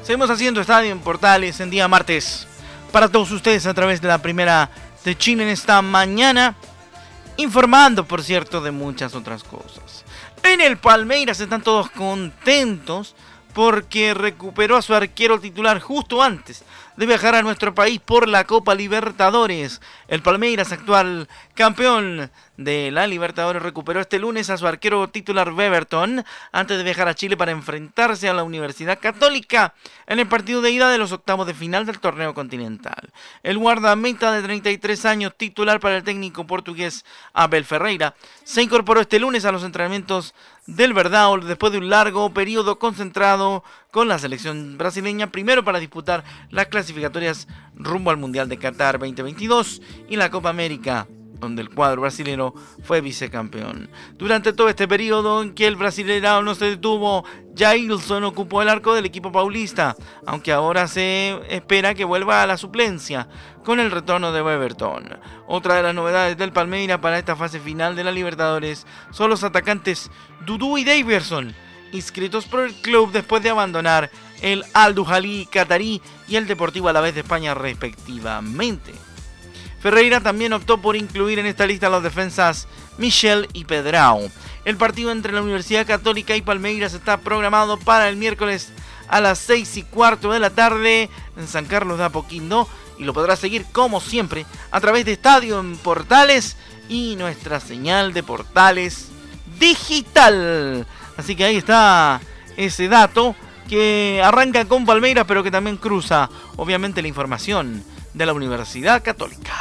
Seguimos 0.10 0.32
haciendo 0.32 0.60
estadio 0.60 0.92
en 0.92 1.02
Portales 1.02 1.60
en 1.60 1.70
día 1.70 1.88
martes 1.88 2.48
para 2.92 3.10
todos 3.10 3.30
ustedes 3.30 3.68
a 3.68 3.76
través 3.76 4.02
de 4.02 4.08
la 4.08 4.18
primera 4.18 4.72
de 5.06 5.16
Chile 5.16 5.44
en 5.44 5.50
esta 5.50 5.84
mañana, 5.84 6.56
informando 7.38 8.04
por 8.08 8.24
cierto 8.24 8.60
de 8.60 8.72
muchas 8.72 9.14
otras 9.14 9.44
cosas. 9.44 10.04
En 10.42 10.62
el 10.62 10.78
Palmeiras 10.78 11.40
están 11.40 11.62
todos 11.62 11.92
contentos 11.92 13.14
porque 13.54 14.16
recuperó 14.16 14.78
a 14.78 14.82
su 14.82 14.96
arquero 14.96 15.40
titular 15.40 15.80
justo 15.80 16.24
antes 16.24 16.64
de 17.00 17.06
viajar 17.06 17.34
a 17.34 17.42
nuestro 17.42 17.74
país 17.74 18.02
por 18.04 18.28
la 18.28 18.44
Copa 18.44 18.76
Libertadores. 18.76 19.80
El 20.10 20.22
Palmeiras, 20.22 20.74
actual 20.74 21.30
campeón 21.54 22.30
de 22.58 22.92
la 22.92 23.08
Libertadores, 23.08 23.62
recuperó 23.62 24.02
este 24.02 24.20
lunes 24.20 24.50
a 24.50 24.58
su 24.58 24.68
arquero 24.68 25.08
titular 25.08 25.54
Beverton 25.54 26.26
antes 26.52 26.78
de 26.78 26.84
viajar 26.84 27.08
a 27.08 27.16
Chile 27.16 27.38
para 27.38 27.54
enfrentarse 27.54 28.28
a 28.28 28.34
la 28.34 28.44
Universidad 28.44 29.00
Católica 29.00 29.76
en 30.08 30.20
el 30.20 30.28
partido 30.28 30.62
de 30.62 30.72
ida 30.72 30.90
de 30.90 30.98
los 30.98 31.14
octavos 31.14 31.48
de 31.48 31.54
final 31.54 31.86
del 31.86 32.02
torneo 32.02 32.34
continental. 32.34 33.14
El 33.44 33.58
guardameta 33.58 34.34
de 34.34 34.42
33 34.42 35.06
años, 35.06 35.34
titular 35.38 35.80
para 35.80 35.96
el 35.96 36.04
técnico 36.04 36.46
portugués 36.46 37.06
Abel 37.32 37.64
Ferreira, 37.64 38.14
se 38.44 38.62
incorporó 38.62 39.00
este 39.00 39.20
lunes 39.20 39.46
a 39.46 39.54
los 39.54 39.64
entrenamientos 39.64 40.34
del 40.68 40.94
Verdao 40.94 41.40
después 41.40 41.72
de 41.72 41.80
un 41.80 41.90
largo 41.90 42.30
periodo 42.32 42.78
concentrado 42.78 43.64
con 43.92 44.08
la 44.08 44.20
selección 44.20 44.78
brasileña, 44.78 45.32
primero 45.32 45.64
para 45.64 45.80
disputar 45.80 46.24
las 46.52 46.68
clasificatorias 46.68 47.48
rumbo 47.76 48.12
al 48.12 48.18
Mundial 48.18 48.48
de 48.50 48.58
Qatar 48.58 49.00
2022 49.00 49.82
y 50.10 50.16
la 50.16 50.30
Copa 50.30 50.50
América 50.50 51.08
donde 51.40 51.62
el 51.62 51.70
cuadro 51.70 52.02
brasileño 52.02 52.54
fue 52.84 53.02
vicecampeón. 53.02 53.90
Durante 54.18 54.54
todo 54.54 54.70
este 54.70 54.88
periodo 54.88 55.42
en 55.42 55.54
que 55.54 55.68
el 55.68 55.78
brasileño 55.78 56.42
no 56.42 56.54
se 56.54 56.66
detuvo, 56.66 57.24
Jailson 57.56 58.26
ocupó 58.26 58.62
el 58.62 58.70
arco 58.70 58.94
del 58.94 59.06
equipo 59.06 59.32
paulista, 59.32 59.96
aunque 60.26 60.52
ahora 60.52 60.88
se 60.88 61.40
espera 61.50 61.96
que 61.96 62.04
vuelva 62.04 62.44
a 62.44 62.48
la 62.48 62.58
suplencia 62.58 63.30
con 63.64 63.80
el 63.80 63.92
retorno 63.92 64.32
de 64.32 64.42
Weberton. 64.42 65.18
Otra 65.48 65.76
de 65.76 65.84
las 65.84 65.96
novedades 65.96 66.38
del 66.38 66.52
Palmeiras 66.52 67.00
para 67.00 67.18
esta 67.18 67.36
fase 67.36 67.60
final 67.60 67.96
de 67.96 68.04
la 68.04 68.12
Libertadores 68.12 68.86
son 69.12 69.30
los 69.30 69.44
atacantes 69.44 70.12
Dudu 70.46 70.78
y 70.78 70.84
Daverson 70.84 71.56
inscritos 71.92 72.46
por 72.46 72.62
el 72.62 72.74
club 72.74 73.12
después 73.12 73.44
de 73.44 73.50
abandonar 73.50 74.10
el 74.42 74.64
Al 74.74 74.96
Qatarí 75.50 76.02
y 76.28 76.36
el 76.36 76.48
Deportivo 76.48 76.90
a 76.90 76.94
la 76.94 77.02
vez 77.02 77.16
de 77.16 77.22
España 77.22 77.54
respectivamente. 77.54 78.94
Ferreira 79.82 80.20
también 80.20 80.54
optó 80.54 80.82
por 80.82 80.96
incluir 80.96 81.40
en 81.40 81.46
esta 81.46 81.66
lista 81.66 81.88
a 81.88 81.90
las 81.90 82.04
defensas 82.04 82.68
Michel 82.98 83.48
y 83.54 83.66
Pedrao. 83.66 84.30
El 84.66 84.76
partido 84.76 85.12
entre 85.12 85.32
la 85.32 85.42
Universidad 85.42 85.88
Católica 85.88 86.36
y 86.36 86.42
Palmeiras 86.42 86.94
está 86.94 87.18
programado 87.18 87.78
para 87.78 88.10
el 88.10 88.18
miércoles 88.18 88.72
a 89.08 89.22
las 89.22 89.40
6 89.40 89.78
y 89.78 89.84
cuarto 89.84 90.32
de 90.32 90.40
la 90.40 90.50
tarde 90.50 91.10
en 91.38 91.48
San 91.48 91.66
Carlos 91.66 91.98
de 91.98 92.04
Apoquindo 92.06 92.68
y 92.98 93.06
lo 93.06 93.14
podrá 93.14 93.36
seguir 93.38 93.66
como 93.72 94.02
siempre 94.02 94.46
a 94.72 94.82
través 94.82 95.06
de 95.06 95.14
Estadio 95.14 95.60
en 95.60 95.78
Portales 95.78 96.58
y 96.90 97.16
nuestra 97.16 97.60
señal 97.62 98.14
de 98.14 98.24
Portales 98.24 99.08
digital. 99.60 100.86
Así 101.20 101.36
que 101.36 101.44
ahí 101.44 101.58
está 101.58 102.22
ese 102.56 102.88
dato 102.88 103.36
que 103.68 104.22
arranca 104.24 104.64
con 104.64 104.86
Palmeiras, 104.86 105.26
pero 105.28 105.44
que 105.44 105.52
también 105.52 105.76
cruza, 105.76 106.30
obviamente, 106.56 107.02
la 107.02 107.10
información 107.10 107.84
de 108.14 108.26
la 108.26 108.32
Universidad 108.32 109.04
Católica. 109.04 109.52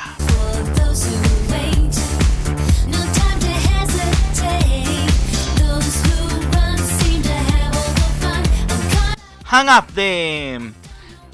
Hang 9.47 9.69
Up 9.69 9.93
de 9.95 10.73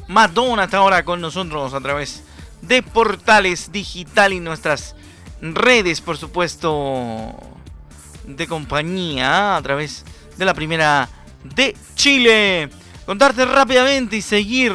Madonna 0.08 0.64
está 0.64 0.78
ahora 0.78 1.04
con 1.04 1.20
nosotros 1.20 1.74
a 1.74 1.80
través 1.82 2.22
de 2.62 2.82
portales 2.82 3.72
digital 3.72 4.32
y 4.32 4.40
nuestras 4.40 4.96
redes, 5.42 6.00
por 6.00 6.16
supuesto, 6.16 7.34
de 8.26 8.46
compañía 8.46 9.56
a 9.56 9.62
través 9.62 10.06
de 10.36 10.44
la 10.44 10.54
primera 10.54 11.08
de 11.42 11.76
Chile. 11.94 12.70
Contarte 13.06 13.44
rápidamente 13.44 14.16
y 14.16 14.22
seguir 14.22 14.72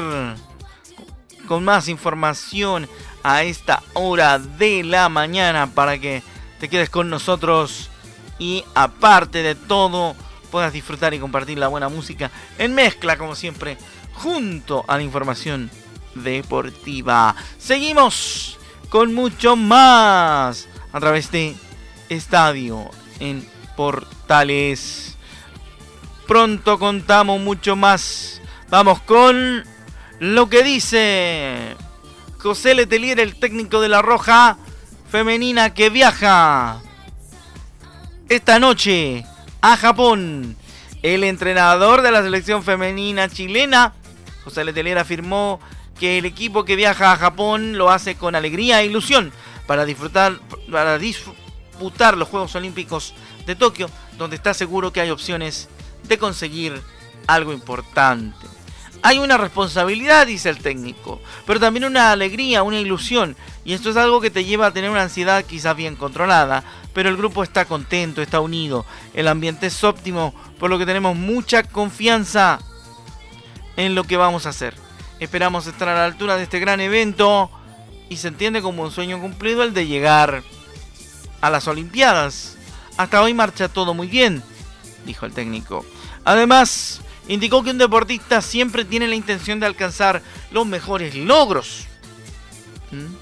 con 1.47 1.65
más 1.65 1.87
información 1.87 2.87
a 3.23 3.43
esta 3.43 3.81
hora 3.93 4.39
de 4.39 4.83
la 4.83 5.09
mañana 5.09 5.67
para 5.67 5.97
que 5.97 6.21
te 6.59 6.69
quedes 6.69 6.89
con 6.89 7.09
nosotros 7.09 7.89
y 8.37 8.63
aparte 8.75 9.43
de 9.43 9.55
todo 9.55 10.15
puedas 10.51 10.73
disfrutar 10.73 11.13
y 11.13 11.19
compartir 11.19 11.57
la 11.57 11.67
buena 11.67 11.89
música 11.89 12.31
en 12.57 12.73
mezcla 12.73 13.17
como 13.17 13.35
siempre 13.35 13.77
junto 14.13 14.85
a 14.87 14.97
la 14.97 15.03
información 15.03 15.69
deportiva. 16.15 17.35
Seguimos 17.57 18.57
con 18.89 19.13
mucho 19.13 19.55
más 19.55 20.67
a 20.91 20.99
través 20.99 21.31
de 21.31 21.55
Estadio 22.09 22.89
en 23.19 23.47
Portales. 23.75 25.17
Pronto 26.29 26.77
contamos 26.77 27.41
mucho 27.41 27.75
más. 27.75 28.39
Vamos 28.69 29.01
con 29.01 29.63
lo 30.19 30.47
que 30.47 30.61
dice 30.61 31.75
José 32.37 32.75
Letelier, 32.75 33.19
el 33.19 33.35
técnico 33.35 33.81
de 33.81 33.89
la 33.89 34.03
Roja 34.03 34.59
femenina 35.09 35.73
que 35.73 35.89
viaja 35.89 36.83
esta 38.29 38.59
noche 38.59 39.25
a 39.61 39.75
Japón. 39.75 40.55
El 41.01 41.23
entrenador 41.23 42.03
de 42.03 42.11
la 42.11 42.21
selección 42.21 42.61
femenina 42.61 43.27
chilena, 43.27 43.95
José 44.43 44.63
Letelier, 44.63 44.99
afirmó 44.99 45.59
que 45.99 46.19
el 46.19 46.25
equipo 46.25 46.63
que 46.63 46.75
viaja 46.75 47.11
a 47.11 47.17
Japón 47.17 47.75
lo 47.75 47.89
hace 47.89 48.13
con 48.13 48.35
alegría 48.35 48.83
e 48.83 48.85
ilusión 48.85 49.31
para 49.65 49.83
disfrutar, 49.83 50.39
para 50.71 50.99
disputar 50.99 52.15
los 52.17 52.27
Juegos 52.27 52.53
Olímpicos 52.53 53.15
de 53.47 53.55
Tokio, 53.55 53.89
donde 54.19 54.35
está 54.35 54.53
seguro 54.53 54.93
que 54.93 55.01
hay 55.01 55.09
opciones 55.09 55.69
conseguir 56.17 56.81
algo 57.27 57.53
importante. 57.53 58.47
Hay 59.01 59.17
una 59.17 59.37
responsabilidad, 59.37 60.27
dice 60.27 60.49
el 60.49 60.57
técnico, 60.57 61.21
pero 61.45 61.59
también 61.59 61.85
una 61.85 62.11
alegría, 62.11 62.63
una 62.63 62.79
ilusión, 62.79 63.37
y 63.63 63.73
esto 63.73 63.91
es 63.91 63.97
algo 63.97 64.19
que 64.19 64.29
te 64.29 64.43
lleva 64.43 64.67
a 64.67 64.73
tener 64.73 64.89
una 64.89 65.03
ansiedad 65.03 65.45
quizás 65.45 65.75
bien 65.75 65.95
controlada, 65.95 66.63
pero 66.93 67.07
el 67.07 67.15
grupo 67.15 67.43
está 67.43 67.63
contento, 67.63 68.21
está 68.21 68.41
unido, 68.41 68.85
el 69.13 69.29
ambiente 69.29 69.67
es 69.67 69.83
óptimo, 69.85 70.33
por 70.59 70.69
lo 70.69 70.77
que 70.77 70.85
tenemos 70.85 71.15
mucha 71.15 71.63
confianza 71.63 72.59
en 73.77 73.95
lo 73.95 74.03
que 74.03 74.17
vamos 74.17 74.45
a 74.45 74.49
hacer. 74.49 74.75
Esperamos 75.19 75.67
estar 75.67 75.87
a 75.87 75.95
la 75.95 76.05
altura 76.05 76.35
de 76.35 76.43
este 76.43 76.59
gran 76.59 76.81
evento 76.81 77.49
y 78.09 78.17
se 78.17 78.27
entiende 78.27 78.61
como 78.61 78.83
un 78.83 78.91
sueño 78.91 79.21
cumplido 79.21 79.63
el 79.63 79.73
de 79.73 79.87
llegar 79.87 80.43
a 81.39 81.49
las 81.49 81.67
Olimpiadas. 81.67 82.57
Hasta 82.97 83.21
hoy 83.21 83.33
marcha 83.33 83.69
todo 83.69 83.93
muy 83.93 84.07
bien, 84.07 84.43
dijo 85.05 85.25
el 85.25 85.31
técnico. 85.31 85.85
Además, 86.29 87.01
indicó 87.27 87.63
que 87.63 87.71
un 87.71 87.79
deportista 87.79 88.43
siempre 88.43 88.85
tiene 88.85 89.07
la 89.07 89.15
intención 89.15 89.59
de 89.59 89.65
alcanzar 89.65 90.21
los 90.51 90.67
mejores 90.67 91.15
logros. 91.15 91.87
¿Mm? 92.91 93.15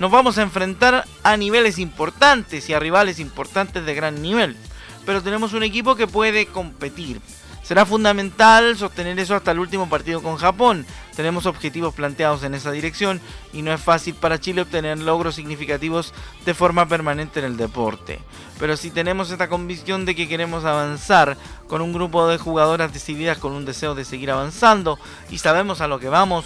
Nos 0.00 0.10
vamos 0.10 0.38
a 0.38 0.42
enfrentar 0.42 1.04
a 1.22 1.36
niveles 1.36 1.78
importantes 1.78 2.68
y 2.68 2.72
a 2.74 2.80
rivales 2.80 3.20
importantes 3.20 3.86
de 3.86 3.94
gran 3.94 4.22
nivel, 4.22 4.56
pero 5.04 5.22
tenemos 5.22 5.52
un 5.52 5.62
equipo 5.62 5.94
que 5.94 6.08
puede 6.08 6.46
competir. 6.46 7.20
Será 7.66 7.84
fundamental 7.84 8.76
sostener 8.76 9.18
eso 9.18 9.34
hasta 9.34 9.50
el 9.50 9.58
último 9.58 9.88
partido 9.88 10.22
con 10.22 10.36
Japón. 10.36 10.86
Tenemos 11.16 11.46
objetivos 11.46 11.94
planteados 11.94 12.44
en 12.44 12.54
esa 12.54 12.70
dirección 12.70 13.20
y 13.52 13.62
no 13.62 13.72
es 13.72 13.80
fácil 13.80 14.14
para 14.14 14.38
Chile 14.38 14.62
obtener 14.62 15.00
logros 15.00 15.34
significativos 15.34 16.14
de 16.44 16.54
forma 16.54 16.86
permanente 16.86 17.40
en 17.40 17.46
el 17.46 17.56
deporte. 17.56 18.20
Pero 18.60 18.76
si 18.76 18.92
tenemos 18.92 19.32
esta 19.32 19.48
convicción 19.48 20.04
de 20.04 20.14
que 20.14 20.28
queremos 20.28 20.64
avanzar 20.64 21.36
con 21.66 21.82
un 21.82 21.92
grupo 21.92 22.28
de 22.28 22.38
jugadoras 22.38 22.92
decididas 22.92 23.38
con 23.38 23.50
un 23.50 23.64
deseo 23.64 23.96
de 23.96 24.04
seguir 24.04 24.30
avanzando 24.30 25.00
y 25.28 25.38
sabemos 25.38 25.80
a 25.80 25.88
lo 25.88 25.98
que 25.98 26.08
vamos, 26.08 26.44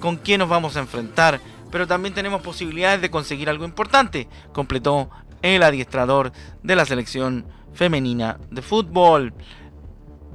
con 0.00 0.18
quién 0.18 0.40
nos 0.40 0.50
vamos 0.50 0.76
a 0.76 0.80
enfrentar, 0.80 1.40
pero 1.70 1.86
también 1.86 2.12
tenemos 2.12 2.42
posibilidades 2.42 3.00
de 3.00 3.10
conseguir 3.10 3.48
algo 3.48 3.64
importante, 3.64 4.28
completó 4.52 5.08
el 5.40 5.62
adiestrador 5.62 6.30
de 6.62 6.76
la 6.76 6.84
selección 6.84 7.46
femenina 7.72 8.38
de 8.50 8.60
fútbol. 8.60 9.32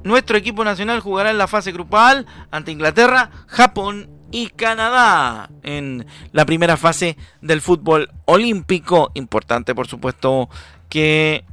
Nuestro 0.04 0.36
equipo 0.36 0.64
nacional 0.64 1.00
jugará 1.00 1.30
en 1.30 1.38
la 1.38 1.48
fase 1.48 1.72
grupal 1.72 2.26
ante 2.50 2.72
Inglaterra, 2.72 3.30
Japón 3.46 4.10
y 4.30 4.48
Canadá 4.48 5.48
en 5.62 6.06
la 6.30 6.44
primera 6.44 6.76
fase 6.76 7.16
del 7.40 7.62
fútbol 7.62 8.10
olímpico. 8.26 9.10
Importante, 9.14 9.74
por 9.74 9.86
supuesto, 9.88 10.50
que 10.90 11.46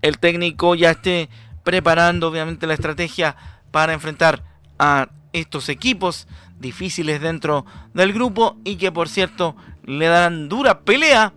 el 0.00 0.20
técnico 0.20 0.76
ya 0.76 0.92
esté 0.92 1.28
preparando, 1.64 2.28
obviamente, 2.28 2.68
la 2.68 2.74
estrategia 2.74 3.34
para 3.72 3.94
enfrentar 3.94 4.44
a 4.78 5.08
estos 5.32 5.68
equipos 5.68 6.28
difíciles 6.60 7.20
dentro 7.20 7.66
del 7.94 8.12
grupo 8.12 8.58
y 8.62 8.76
que, 8.76 8.92
por 8.92 9.08
cierto, 9.08 9.56
le 9.82 10.06
darán 10.06 10.48
dura 10.48 10.82
pelea 10.82 11.32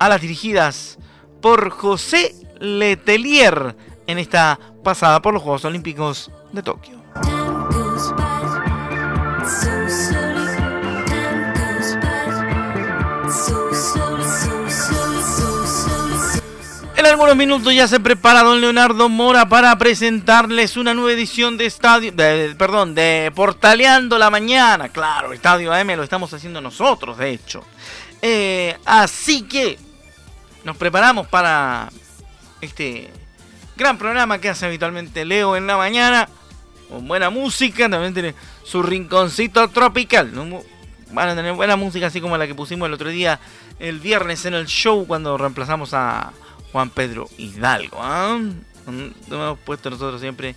a 0.00 0.08
las 0.08 0.20
dirigidas 0.20 0.98
por 1.40 1.70
José 1.70 2.34
Letelier 2.58 3.76
en 4.12 4.18
esta 4.18 4.58
pasada 4.84 5.20
por 5.20 5.34
los 5.34 5.42
Juegos 5.42 5.64
Olímpicos 5.64 6.30
de 6.52 6.62
Tokio. 6.62 7.02
En 16.94 17.06
algunos 17.06 17.34
minutos 17.34 17.74
ya 17.74 17.88
se 17.88 17.98
prepara 17.98 18.42
don 18.42 18.60
Leonardo 18.60 19.08
Mora 19.08 19.48
para 19.48 19.76
presentarles 19.76 20.76
una 20.76 20.94
nueva 20.94 21.12
edición 21.12 21.56
de 21.56 21.66
Estadio, 21.66 22.12
de, 22.12 22.54
perdón, 22.56 22.94
de 22.94 23.32
Portaleando 23.34 24.18
la 24.18 24.30
Mañana. 24.30 24.88
Claro, 24.90 25.32
Estadio 25.32 25.72
AM 25.72 25.96
lo 25.96 26.04
estamos 26.04 26.32
haciendo 26.32 26.60
nosotros, 26.60 27.18
de 27.18 27.30
hecho. 27.30 27.64
Eh, 28.20 28.78
así 28.84 29.42
que 29.42 29.78
nos 30.62 30.76
preparamos 30.76 31.26
para 31.26 31.88
este 32.60 33.10
gran 33.82 33.98
programa 33.98 34.38
que 34.38 34.48
hace 34.48 34.64
habitualmente 34.64 35.24
Leo 35.24 35.56
en 35.56 35.66
la 35.66 35.76
mañana, 35.76 36.28
con 36.88 37.08
buena 37.08 37.30
música, 37.30 37.88
también 37.88 38.14
tiene 38.14 38.32
su 38.62 38.80
rinconcito 38.80 39.66
tropical. 39.68 40.30
Van 41.10 41.28
a 41.28 41.34
tener 41.34 41.52
buena 41.54 41.74
música 41.74 42.06
así 42.06 42.20
como 42.20 42.36
la 42.38 42.46
que 42.46 42.54
pusimos 42.54 42.86
el 42.86 42.94
otro 42.94 43.08
día, 43.08 43.40
el 43.80 43.98
viernes 43.98 44.46
en 44.46 44.54
el 44.54 44.66
show, 44.66 45.04
cuando 45.04 45.36
reemplazamos 45.36 45.94
a 45.94 46.32
Juan 46.70 46.90
Pedro 46.90 47.28
Hidalgo. 47.38 47.98
¿ah? 48.00 48.38
Lo 49.28 49.36
hemos 49.36 49.58
puesto 49.58 49.90
nosotros 49.90 50.20
siempre 50.20 50.54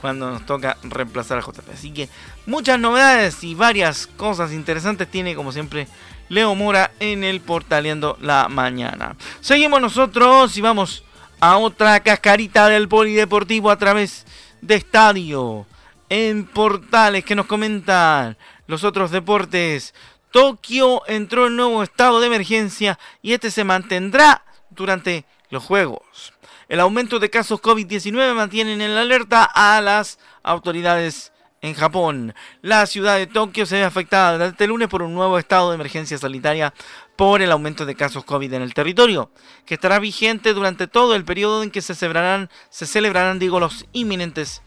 cuando 0.00 0.30
nos 0.30 0.46
toca 0.46 0.76
reemplazar 0.84 1.38
a 1.38 1.40
JP. 1.40 1.70
Así 1.74 1.90
que 1.90 2.08
muchas 2.46 2.78
novedades 2.78 3.42
y 3.42 3.56
varias 3.56 4.06
cosas 4.06 4.52
interesantes 4.52 5.10
tiene 5.10 5.34
como 5.34 5.50
siempre 5.50 5.88
Leo 6.28 6.54
Mora 6.54 6.92
en 7.00 7.24
el 7.24 7.40
Portaleando 7.40 8.16
la 8.20 8.48
Mañana. 8.48 9.16
Seguimos 9.40 9.80
nosotros 9.80 10.56
y 10.56 10.60
vamos 10.60 11.02
a 11.40 11.56
otra 11.58 12.00
cascarita 12.00 12.68
del 12.68 12.88
polideportivo 12.88 13.70
a 13.70 13.78
través 13.78 14.26
de 14.60 14.74
estadio 14.74 15.66
en 16.08 16.46
portales 16.46 17.24
que 17.24 17.34
nos 17.34 17.46
comentan 17.46 18.36
los 18.66 18.84
otros 18.84 19.10
deportes. 19.10 19.94
Tokio 20.30 21.02
entró 21.06 21.46
en 21.46 21.56
nuevo 21.56 21.82
estado 21.82 22.20
de 22.20 22.26
emergencia 22.26 22.98
y 23.22 23.32
este 23.32 23.50
se 23.50 23.64
mantendrá 23.64 24.42
durante 24.70 25.24
los 25.50 25.64
Juegos. 25.64 26.32
El 26.68 26.80
aumento 26.80 27.18
de 27.18 27.30
casos 27.30 27.62
COVID-19 27.62 28.34
mantienen 28.34 28.82
en 28.82 28.94
la 28.94 29.00
alerta 29.00 29.44
a 29.44 29.80
las 29.80 30.18
autoridades 30.42 31.32
en 31.62 31.74
Japón. 31.74 32.34
La 32.60 32.86
ciudad 32.86 33.16
de 33.16 33.26
Tokio 33.26 33.64
se 33.64 33.76
ve 33.76 33.84
afectada 33.84 34.32
desde 34.38 34.52
este 34.52 34.66
lunes 34.66 34.88
por 34.88 35.02
un 35.02 35.14
nuevo 35.14 35.38
estado 35.38 35.70
de 35.70 35.76
emergencia 35.76 36.18
sanitaria 36.18 36.74
por 37.18 37.42
el 37.42 37.50
aumento 37.50 37.84
de 37.84 37.96
casos 37.96 38.24
COVID 38.24 38.52
en 38.52 38.62
el 38.62 38.74
territorio, 38.74 39.32
que 39.66 39.74
estará 39.74 39.98
vigente 39.98 40.54
durante 40.54 40.86
todo 40.86 41.16
el 41.16 41.24
periodo 41.24 41.64
en 41.64 41.72
que 41.72 41.82
se 41.82 41.96
celebrarán, 41.96 43.38
digo, 43.40 43.58
los 43.58 43.86
inminentes 43.92 44.62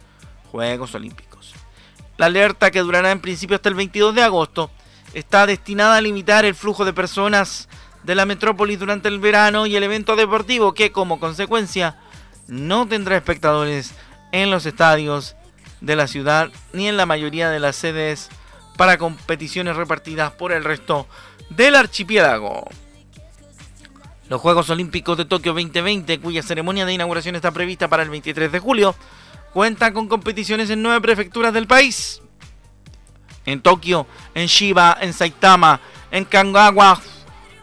Juegos 0.51 0.93
Olímpicos. 0.93 1.53
La 2.17 2.25
alerta, 2.25 2.69
que 2.69 2.81
durará 2.81 3.11
en 3.11 3.21
principio 3.21 3.55
hasta 3.55 3.69
el 3.69 3.75
22 3.75 4.15
de 4.15 4.23
agosto, 4.23 4.69
está 5.13 5.45
destinada 5.45 5.95
a 5.95 6.01
limitar 6.01 6.43
el 6.43 6.53
flujo 6.53 6.83
de 6.83 6.91
personas 6.91 7.69
de 8.03 8.15
la 8.15 8.25
metrópolis 8.25 8.77
durante 8.77 9.07
el 9.07 9.19
verano 9.19 9.65
y 9.65 9.77
el 9.77 9.83
evento 9.83 10.17
deportivo 10.17 10.73
que 10.73 10.91
como 10.91 11.21
consecuencia 11.21 11.99
no 12.49 12.85
tendrá 12.85 13.15
espectadores 13.15 13.93
en 14.33 14.51
los 14.51 14.65
estadios 14.65 15.37
de 15.79 15.95
la 15.95 16.07
ciudad 16.07 16.51
ni 16.73 16.89
en 16.89 16.97
la 16.97 17.05
mayoría 17.05 17.49
de 17.49 17.61
las 17.61 17.77
sedes 17.77 18.29
para 18.81 18.97
competiciones 18.97 19.75
repartidas 19.75 20.31
por 20.31 20.51
el 20.51 20.63
resto 20.63 21.05
del 21.51 21.75
archipiélago. 21.75 22.67
Los 24.27 24.41
Juegos 24.41 24.71
Olímpicos 24.71 25.15
de 25.19 25.25
Tokio 25.25 25.53
2020, 25.53 26.19
cuya 26.19 26.41
ceremonia 26.41 26.83
de 26.83 26.93
inauguración 26.93 27.35
está 27.35 27.51
prevista 27.51 27.87
para 27.87 28.01
el 28.01 28.09
23 28.09 28.51
de 28.51 28.57
julio, 28.57 28.95
cuentan 29.53 29.93
con 29.93 30.07
competiciones 30.07 30.71
en 30.71 30.81
nueve 30.81 30.99
prefecturas 30.99 31.53
del 31.53 31.67
país. 31.67 32.23
En 33.45 33.61
Tokio, 33.61 34.07
en 34.33 34.47
Shiba, 34.47 34.97
en 34.99 35.13
Saitama, 35.13 35.79
en 36.09 36.25
Kanagawa, 36.25 36.99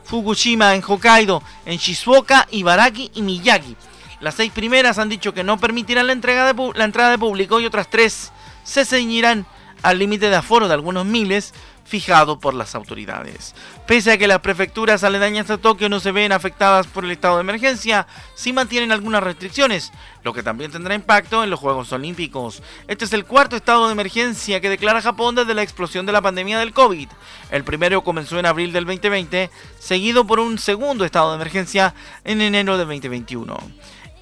Fukushima, 0.04 0.76
en 0.76 0.85
Hokkaido, 0.87 1.42
en 1.66 1.78
Shizuoka, 1.78 2.46
Ibaraki 2.52 3.11
y 3.16 3.22
Miyagi. 3.22 3.76
Las 4.20 4.37
seis 4.37 4.52
primeras 4.52 5.00
han 5.00 5.09
dicho 5.09 5.35
que 5.35 5.42
no 5.42 5.59
permitirán 5.59 6.07
la, 6.07 6.14
la 6.14 6.85
entrada 6.85 7.11
de 7.11 7.18
público 7.18 7.59
y 7.59 7.66
otras 7.66 7.90
tres 7.90 8.31
se 8.62 8.85
ceñirán 8.85 9.48
al 9.83 9.99
límite 9.99 10.31
de 10.31 10.37
aforo 10.37 10.69
de 10.69 10.75
algunos 10.75 11.05
miles 11.07 11.55
fijado 11.88 12.38
por 12.38 12.53
las 12.53 12.75
autoridades. 12.75 13.55
Pese 13.87 14.12
a 14.12 14.19
que 14.19 14.29
las 14.29 14.41
prefecturas 14.41 15.05
aledañas 15.05 15.51
a 15.51 15.57
Tokio 15.57 15.88
no 15.88 16.01
se 16.01 16.12
ven 16.12 16.33
afectadas 16.33 16.87
por 16.87 17.05
el 17.05 17.11
estado 17.11 17.37
de 17.37 17.41
emergencia, 17.41 18.07
sí 18.35 18.53
mantienen 18.53 18.93
algunas 18.93 19.23
restricciones, 19.23 19.91
lo 20.23 20.35
que 20.35 20.43
también 20.43 20.71
tendrá 20.71 20.95
impacto 20.95 21.43
en 21.43 21.49
los 21.49 21.59
Juegos 21.59 21.91
Olímpicos. 21.93 22.62
Este 22.88 23.07
es 23.07 23.12
el 23.14 23.25
cuarto 23.25 23.57
estado 23.57 23.87
de 23.87 23.93
emergencia 23.93 24.61
que 24.61 24.69
declara 24.69 25.01
Japón 25.01 25.35
desde 25.35 25.55
la 25.55 25.62
explosión 25.62 26.05
de 26.05 26.12
la 26.12 26.21
pandemia 26.21 26.59
del 26.59 26.75
COVID. 26.75 27.09
El 27.51 27.64
primero 27.64 28.05
comenzó 28.05 28.38
en 28.38 28.47
abril 28.47 28.73
del 28.73 28.85
2020, 28.85 29.51
seguido 29.79 30.27
por 30.27 30.41
un 30.41 30.59
segundo 30.59 31.07
estado 31.07 31.31
de 31.31 31.37
emergencia 31.37 31.95
en 32.25 32.43
enero 32.43 32.77
del 32.77 32.87
2021 32.87 33.57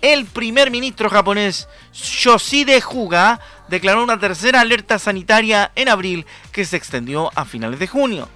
el 0.03 0.27
primer 0.27 0.71
ministro 0.71 1.09
japonés 1.09 1.69
Yoshide 1.93 2.83
Huga 2.93 3.41
declaró 3.69 4.03
una 4.03 4.19
tercera 4.19 4.61
alerta 4.61 4.99
sanitaria 4.99 5.71
en 5.75 5.89
abril 5.89 6.27
que 6.53 6.65
se 6.65 6.77
extendió 6.77 7.31
a 7.35 7.45
finales 7.45 7.79
de 7.79 7.87
junio. 7.87 8.29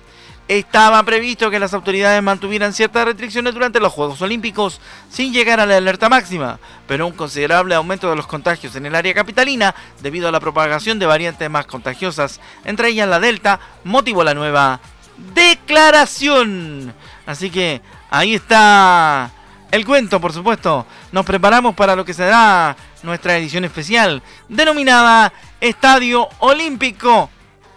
Estaba 0.48 1.00
previsto 1.04 1.48
que 1.48 1.60
las 1.60 1.74
autoridades 1.74 2.20
mantuvieran 2.24 2.72
ciertas 2.72 3.04
restricciones 3.04 3.54
durante 3.54 3.78
los 3.78 3.92
Juegos 3.92 4.20
Olímpicos 4.20 4.80
sin 5.08 5.32
llegar 5.32 5.60
a 5.60 5.66
la 5.66 5.76
alerta 5.76 6.08
máxima, 6.08 6.58
pero 6.88 7.06
un 7.06 7.12
considerable 7.12 7.76
aumento 7.76 8.10
de 8.10 8.16
los 8.16 8.26
contagios 8.26 8.74
en 8.74 8.86
el 8.86 8.96
área 8.96 9.14
capitalina 9.14 9.76
debido 10.02 10.26
a 10.26 10.32
la 10.32 10.40
propagación 10.40 10.98
de 10.98 11.06
variantes 11.06 11.48
más 11.48 11.66
contagiosas, 11.66 12.40
entre 12.64 12.88
ellas 12.88 13.08
la 13.08 13.20
Delta, 13.20 13.60
motivó 13.84 14.24
la 14.24 14.34
nueva 14.34 14.80
declaración. 15.34 16.92
Así 17.26 17.48
que 17.48 17.80
ahí 18.10 18.34
está 18.34 19.30
el 19.70 19.86
cuento, 19.86 20.20
por 20.20 20.32
supuesto. 20.32 20.84
Nos 21.12 21.24
preparamos 21.24 21.76
para 21.76 21.94
lo 21.94 22.04
que 22.04 22.12
será 22.12 22.76
nuestra 23.02 23.36
edición 23.36 23.64
especial, 23.64 24.22
denominada 24.48 25.32
Estadio 25.60 26.28
Olímpico. 26.38 27.30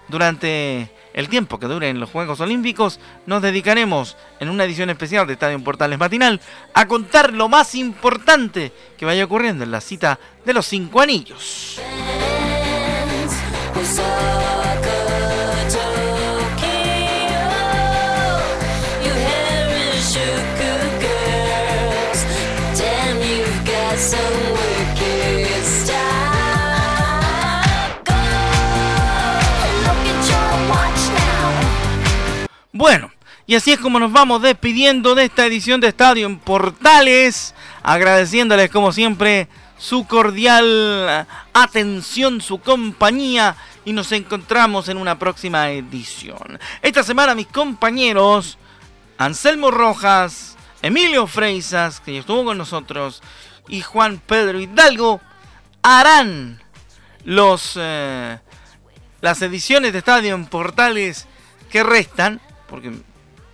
Durante 0.07 0.91
el 1.13 1.29
tiempo 1.29 1.59
que 1.59 1.67
duren 1.67 1.99
los 1.99 2.09
Juegos 2.09 2.39
Olímpicos, 2.39 2.99
nos 3.25 3.41
dedicaremos 3.41 4.17
en 4.39 4.49
una 4.49 4.65
edición 4.65 4.89
especial 4.89 5.25
de 5.27 5.33
Estadio 5.33 5.63
Portales 5.63 5.99
Matinal 5.99 6.41
a 6.73 6.88
contar 6.88 7.33
lo 7.33 7.49
más 7.49 7.75
importante 7.75 8.71
que 8.97 9.05
vaya 9.05 9.25
ocurriendo 9.25 9.63
en 9.63 9.71
la 9.71 9.81
cita 9.81 10.19
de 10.45 10.53
los 10.53 10.65
cinco 10.65 11.01
anillos. 11.01 11.79
Bueno, 32.75 33.12
y 33.45 33.53
así 33.53 33.71
es 33.71 33.79
como 33.79 33.99
nos 33.99 34.12
vamos 34.12 34.41
despidiendo 34.41 35.13
de 35.13 35.25
esta 35.25 35.45
edición 35.45 35.79
de 35.79 35.89
Estadio 35.89 36.25
en 36.25 36.39
Portales, 36.39 37.53
agradeciéndoles 37.83 38.71
como 38.71 38.91
siempre 38.91 39.47
su 39.77 40.07
cordial 40.07 41.27
atención, 41.53 42.41
su 42.41 42.59
compañía 42.62 43.55
y 43.86 43.93
nos 43.93 44.12
encontramos 44.12 44.89
en 44.89 44.97
una 44.97 45.19
próxima 45.19 45.69
edición. 45.69 46.59
Esta 46.81 47.03
semana 47.03 47.36
mis 47.36 47.45
compañeros 47.45 48.57
Anselmo 49.19 49.69
Rojas, 49.69 50.57
Emilio 50.81 51.27
Freisas, 51.27 51.99
que 51.99 52.17
estuvo 52.17 52.43
con 52.43 52.57
nosotros, 52.57 53.21
y 53.67 53.81
Juan 53.81 54.19
Pedro 54.25 54.59
Hidalgo 54.59 55.21
harán 55.83 56.59
los, 57.23 57.73
eh, 57.75 58.39
las 59.21 59.43
ediciones 59.43 59.93
de 59.93 59.99
Estadio 59.99 60.33
en 60.33 60.47
Portales 60.47 61.27
que 61.69 61.83
restan 61.83 62.41
porque 62.73 62.91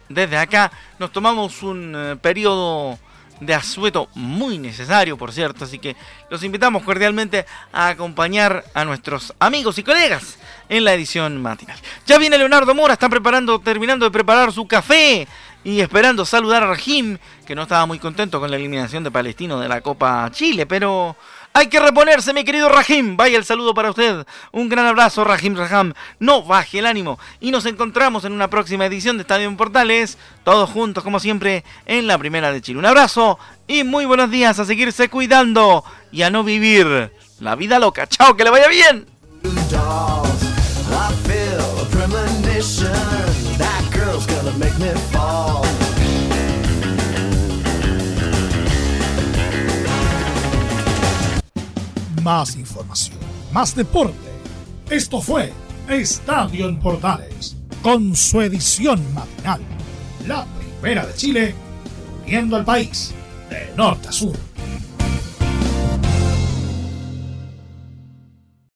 desde 0.07 0.37
acá 0.37 0.71
nos 0.97 1.11
tomamos 1.11 1.61
un 1.61 1.93
eh, 1.93 2.15
periodo 2.15 2.97
de 3.41 3.53
asueto 3.53 4.07
muy 4.15 4.57
necesario, 4.57 5.17
por 5.17 5.33
cierto, 5.33 5.65
así 5.65 5.77
que 5.77 5.97
los 6.29 6.41
invitamos 6.41 6.83
cordialmente 6.83 7.45
a 7.73 7.89
acompañar 7.89 8.63
a 8.73 8.85
nuestros 8.85 9.33
amigos 9.37 9.77
y 9.77 9.83
colegas 9.83 10.39
en 10.69 10.85
la 10.85 10.93
edición 10.93 11.41
matinal. 11.41 11.77
Ya 12.05 12.17
viene 12.17 12.37
Leonardo 12.37 12.73
Mora, 12.73 12.93
está 12.93 13.09
preparando, 13.09 13.59
terminando 13.59 14.05
de 14.05 14.11
preparar 14.11 14.53
su 14.53 14.65
café 14.65 15.27
y 15.65 15.81
esperando 15.81 16.23
saludar 16.23 16.63
a 16.63 16.67
Rahim, 16.67 17.17
que 17.45 17.55
no 17.55 17.63
estaba 17.63 17.85
muy 17.85 17.99
contento 17.99 18.39
con 18.39 18.49
la 18.49 18.55
eliminación 18.55 19.03
de 19.03 19.11
Palestino 19.11 19.59
de 19.59 19.67
la 19.67 19.81
Copa 19.81 20.29
Chile, 20.31 20.65
pero 20.65 21.17
hay 21.53 21.67
que 21.67 21.79
reponerse, 21.79 22.33
mi 22.33 22.43
querido 22.43 22.69
Rahim. 22.69 23.17
Vaya 23.17 23.37
el 23.37 23.43
saludo 23.43 23.73
para 23.73 23.89
usted. 23.89 24.25
Un 24.51 24.69
gran 24.69 24.85
abrazo, 24.85 25.23
Rahim 25.23 25.55
Raham. 25.55 25.93
No 26.19 26.43
baje 26.43 26.79
el 26.79 26.85
ánimo. 26.85 27.19
Y 27.39 27.51
nos 27.51 27.65
encontramos 27.65 28.23
en 28.25 28.31
una 28.31 28.49
próxima 28.49 28.85
edición 28.85 29.17
de 29.17 29.21
Estadio 29.21 29.55
Portales. 29.57 30.17
Todos 30.43 30.69
juntos, 30.69 31.03
como 31.03 31.19
siempre, 31.19 31.63
en 31.85 32.07
la 32.07 32.17
primera 32.17 32.51
de 32.51 32.61
Chile. 32.61 32.79
Un 32.79 32.85
abrazo 32.85 33.39
y 33.67 33.83
muy 33.83 34.05
buenos 34.05 34.31
días. 34.31 34.59
A 34.59 34.65
seguirse 34.65 35.09
cuidando 35.09 35.83
y 36.11 36.21
a 36.21 36.29
no 36.29 36.43
vivir 36.43 37.11
la 37.39 37.55
vida 37.55 37.79
loca. 37.79 38.07
Chao, 38.07 38.37
que 38.37 38.43
le 38.43 38.51
vaya 38.51 38.67
bien. 38.67 39.05
Más 52.19 52.55
información, 52.55 53.17
más 53.51 53.75
deporte. 53.75 54.15
Esto 54.89 55.21
fue 55.21 55.51
Estadio 55.87 56.67
en 56.67 56.79
Portales, 56.79 57.55
con 57.81 58.15
su 58.15 58.41
edición 58.41 59.01
matinal. 59.13 59.61
La 60.27 60.45
primera 60.79 61.05
de 61.05 61.13
Chile, 61.15 61.55
viendo 62.25 62.55
al 62.55 62.65
país 62.65 63.13
de 63.49 63.71
norte 63.75 64.07
a 64.07 64.11
sur. 64.11 64.35